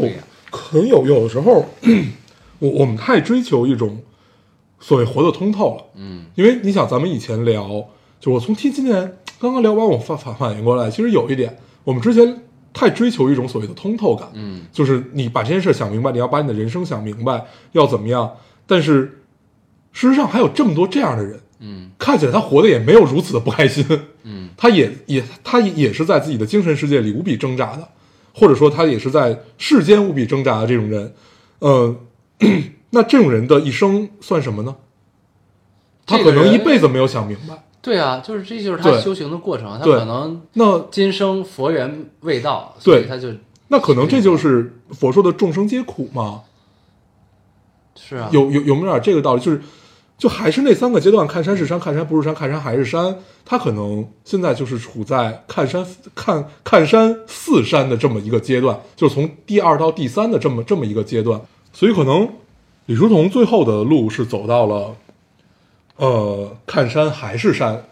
[0.50, 1.66] 环境不一样，可能有有的时候，
[2.58, 4.02] 我我们太追求一种
[4.78, 6.24] 所谓活得通透了，嗯。
[6.34, 7.84] 因为你想，咱们以前聊，
[8.18, 12.42] 就我从听今天刚刚聊完，我反反反应过来，其实有一点，我们之前
[12.72, 14.62] 太追求一种所谓的通透感，嗯。
[14.72, 18.30] 就是你把这件事想明白，你要把你的人生想明白，要怎么样，
[18.66, 19.20] 但是
[19.92, 21.90] 事实上还有这么多这样的人，嗯。
[21.98, 23.84] 看起来他活得也没有如此的不开心，
[24.22, 24.48] 嗯。
[24.56, 27.88] 他也也他也是在自己的精神世界里无比挣扎的，
[28.34, 31.14] 或者说他也是在世间无比挣扎的这种人，
[31.58, 31.96] 呃，
[32.90, 34.76] 那这种人的一生算什么呢？
[36.06, 37.64] 他可能一辈子没有想明白。
[37.82, 43.28] 对啊，就是这就是他修行的过程，他可能那今生佛缘未到，所以对他就
[43.68, 46.42] 那可能这就是佛说的众生皆苦嘛？
[47.94, 49.40] 是啊，有有有没有点这个道理？
[49.40, 49.60] 就是
[50.20, 53.16] 就还是那三个阶段，看山是山，看山不是山，看山还是山。
[53.42, 61.40] 他可能现在就是处在看山看看山似山的这么一个阶段，就是从第二到第三的这么这么一个阶段。
[61.72, 62.28] 所以可能
[62.84, 64.94] 李叔同最后的路是走到了，
[65.96, 67.82] 呃，看山还是山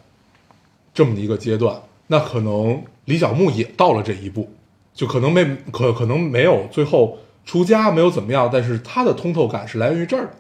[0.93, 1.81] 这么一个阶段。
[2.09, 4.53] 那可能李小牧也到了这一步，
[4.93, 7.17] 就可能没可可能没有最后
[7.47, 10.33] 出家，没有怎么样，但是他的通透感是来源于这儿的。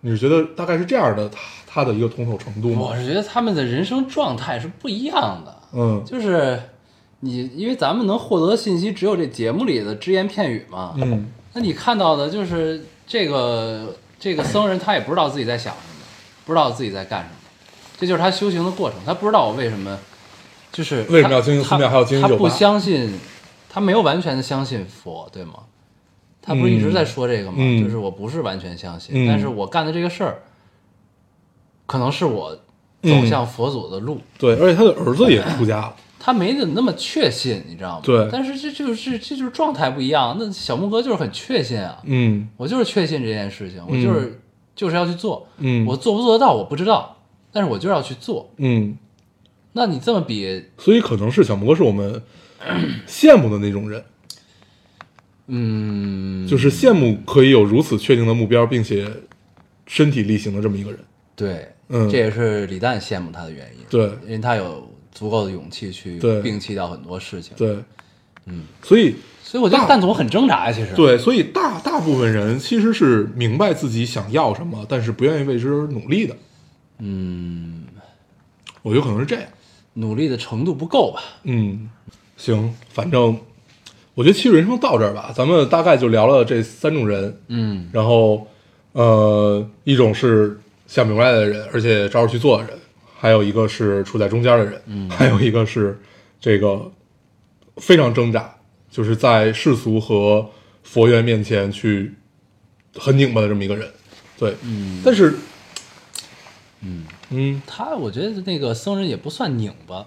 [0.00, 2.96] 你是觉得大概是这样的，他他的一个通透程度吗我？
[2.96, 6.60] 是觉得他们的人生状态是不一样的，嗯就是
[7.20, 16.04] 你因为咱们能获得的信息只有这节目里的只言片语嘛，嗯那你看到的就是这个这个僧人，他也不知道自己在想什么，
[16.44, 17.34] 不知道自己在干什么，
[17.98, 18.98] 这就是他修行的过程。
[19.06, 19.98] 他不知道我为什么，
[20.70, 23.18] 就是为什么要经营他寺庙还要经营他不酒吧相信，
[23.70, 25.54] 他没有完全的相信佛，对吗？
[26.46, 27.56] 他不是一直在说这个吗？
[27.58, 30.38] 嗯就是我不是完全相信，嗯但是我干的这个事儿，
[31.86, 32.54] 可能是我
[33.02, 34.20] 走向佛祖的路。
[34.38, 35.96] 对，而且他的儿子也出家了。
[36.18, 38.02] 他没怎么那么确信，你知道吗？
[38.04, 40.36] 对但是这就是这就是状态不一样。
[40.38, 44.40] 那小木哥就是很确信啊，嗯我就是确信这件事情，我就是、
[44.74, 45.46] 就是要去做。
[45.58, 47.16] 嗯我做不做得到我不知道，
[47.52, 48.50] 但是我就是要去做。
[48.56, 48.96] 嗯，
[49.72, 52.20] 那你这么比，所以可能是小木哥是我们
[53.06, 54.02] 羡慕的那种人，
[55.48, 59.08] 嗯，就是羡慕可以有如此确定的目标，并且
[59.86, 61.00] 身体力行的这么一个人。
[61.34, 63.84] 对，嗯这也是李诞羡慕他的原因。
[63.88, 67.76] 对因为他有足够的勇气去摒弃掉很多事情。，对，
[68.46, 76.36] 嗯，所以所以我觉得大蛋总很挣扎呀，其实。，对，所以大大部分人其实是明白自己想要什么，但是不愿意为之努力的。
[76.98, 77.84] 嗯，
[78.82, 79.44] 我觉得可能是这样。
[79.94, 81.22] 努力的程度不够吧？
[81.44, 81.88] 嗯，
[82.36, 83.38] 行，反正
[84.16, 87.86] 我觉得其实人生到这儿吧，咱们大概就聊了这三种人，嗯。
[87.92, 88.46] 然后
[88.92, 92.72] 呃，一种是想明白的人，而且照着去做的人，
[93.14, 96.00] 还有一个是处在中间的人，嗯，还有一个是
[96.40, 96.90] 这个
[97.76, 98.56] 非常挣扎，
[98.90, 100.48] 就是在世俗和
[100.82, 102.14] 佛缘面前去
[102.94, 103.86] 很拧巴的这么一个人，
[104.38, 105.34] 对，嗯，但是，
[106.80, 107.60] 嗯嗯。
[107.66, 110.06] 他我觉得那个僧人也不算拧巴，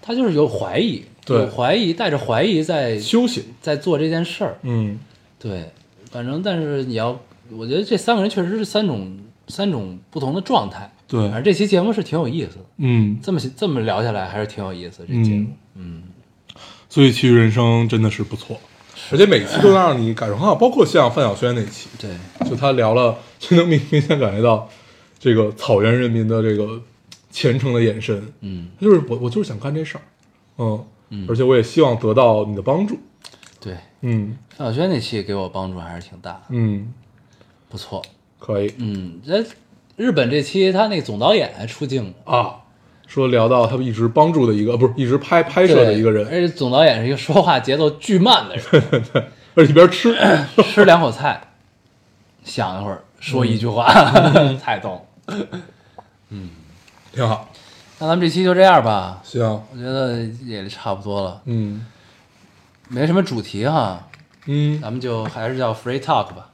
[0.00, 4.58] 他就是有怀疑，对有怀疑，带着怀疑在修行，在做这件事儿。
[4.62, 4.98] 嗯。
[5.38, 5.70] 对，
[6.10, 7.20] 反正但是你要，
[7.50, 9.18] 我觉得这三个人确实是三种
[9.48, 10.90] 三种不同的状态。
[11.06, 11.20] 对。
[11.22, 15.06] 反正这期节目是挺有意思的，嗯，这么这么聊下来还是挺有意思的。
[15.06, 16.02] 这节目，嗯，
[16.88, 18.58] 所以其实人生真的是不错，
[19.12, 22.10] 而且每期都能让你感受很好，包括像范晓萱那期，对，
[22.48, 24.68] 就他聊了，就能明明显感觉到
[25.18, 26.82] 这个草原人民的这个
[27.30, 30.02] 虔诚的眼神，嗯，就是我我就是想干这事儿，
[30.58, 30.84] 嗯，
[31.28, 32.98] 而且我也希望得到你的帮助，
[33.60, 34.36] 对，嗯。
[34.56, 36.92] 范晓萱那期给我帮助还是挺大的，嗯，
[37.68, 38.02] 不错。
[38.38, 38.74] 可以。
[38.78, 39.44] 嗯，这
[39.96, 42.56] 日本这期他那个总导演还出镜了，啊。
[43.06, 46.26] 说聊到他们一直帮助的一个，不是一直拍拍摄的一个人。
[46.26, 49.04] 而，且总导演是一个说话节奏巨慢的人，
[49.56, 50.14] 而且一边吃，
[50.62, 51.40] 吃两口菜，
[52.44, 53.86] 想一会儿说一句话，
[54.34, 55.06] 嗯 太逗
[56.28, 56.50] 嗯。
[57.10, 57.48] 挺好。
[58.00, 59.42] 那咱们这期就这样吧，行，
[59.72, 61.84] 我觉得也差不多了，嗯
[62.88, 64.08] 没什么主题哈，
[64.46, 66.48] 嗯，咱们就还是叫 free talk 吧。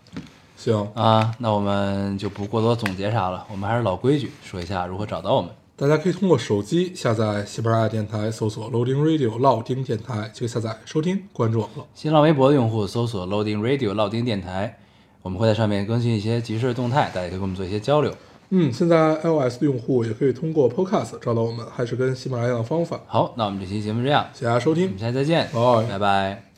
[0.56, 5.50] 行，啊，那我们就不过多总结啥了，我们还是老规矩，说一下如何找到我们。
[5.76, 11.84] 大家可以通过手机下载喜马拉雅电台，搜索 Loading Radio 老丁电台，就可以下载收听，关注我们了。
[11.94, 14.78] 新浪微博的用户搜索 Loading Radio 老丁电台，
[15.20, 18.14] 我们会在上面更新一些即时的动态，大家可以跟我们做一些交流。
[18.50, 23.00] 嗯，现在 iOS 的用户也可以通过 Podcast 找到我们，还是跟喜马拉雅的方法。
[23.06, 24.84] 好，那我们这期节目这样，谢谢大家收听。
[24.84, 25.48] 我们，下期再见，
[25.88, 26.53] 拜拜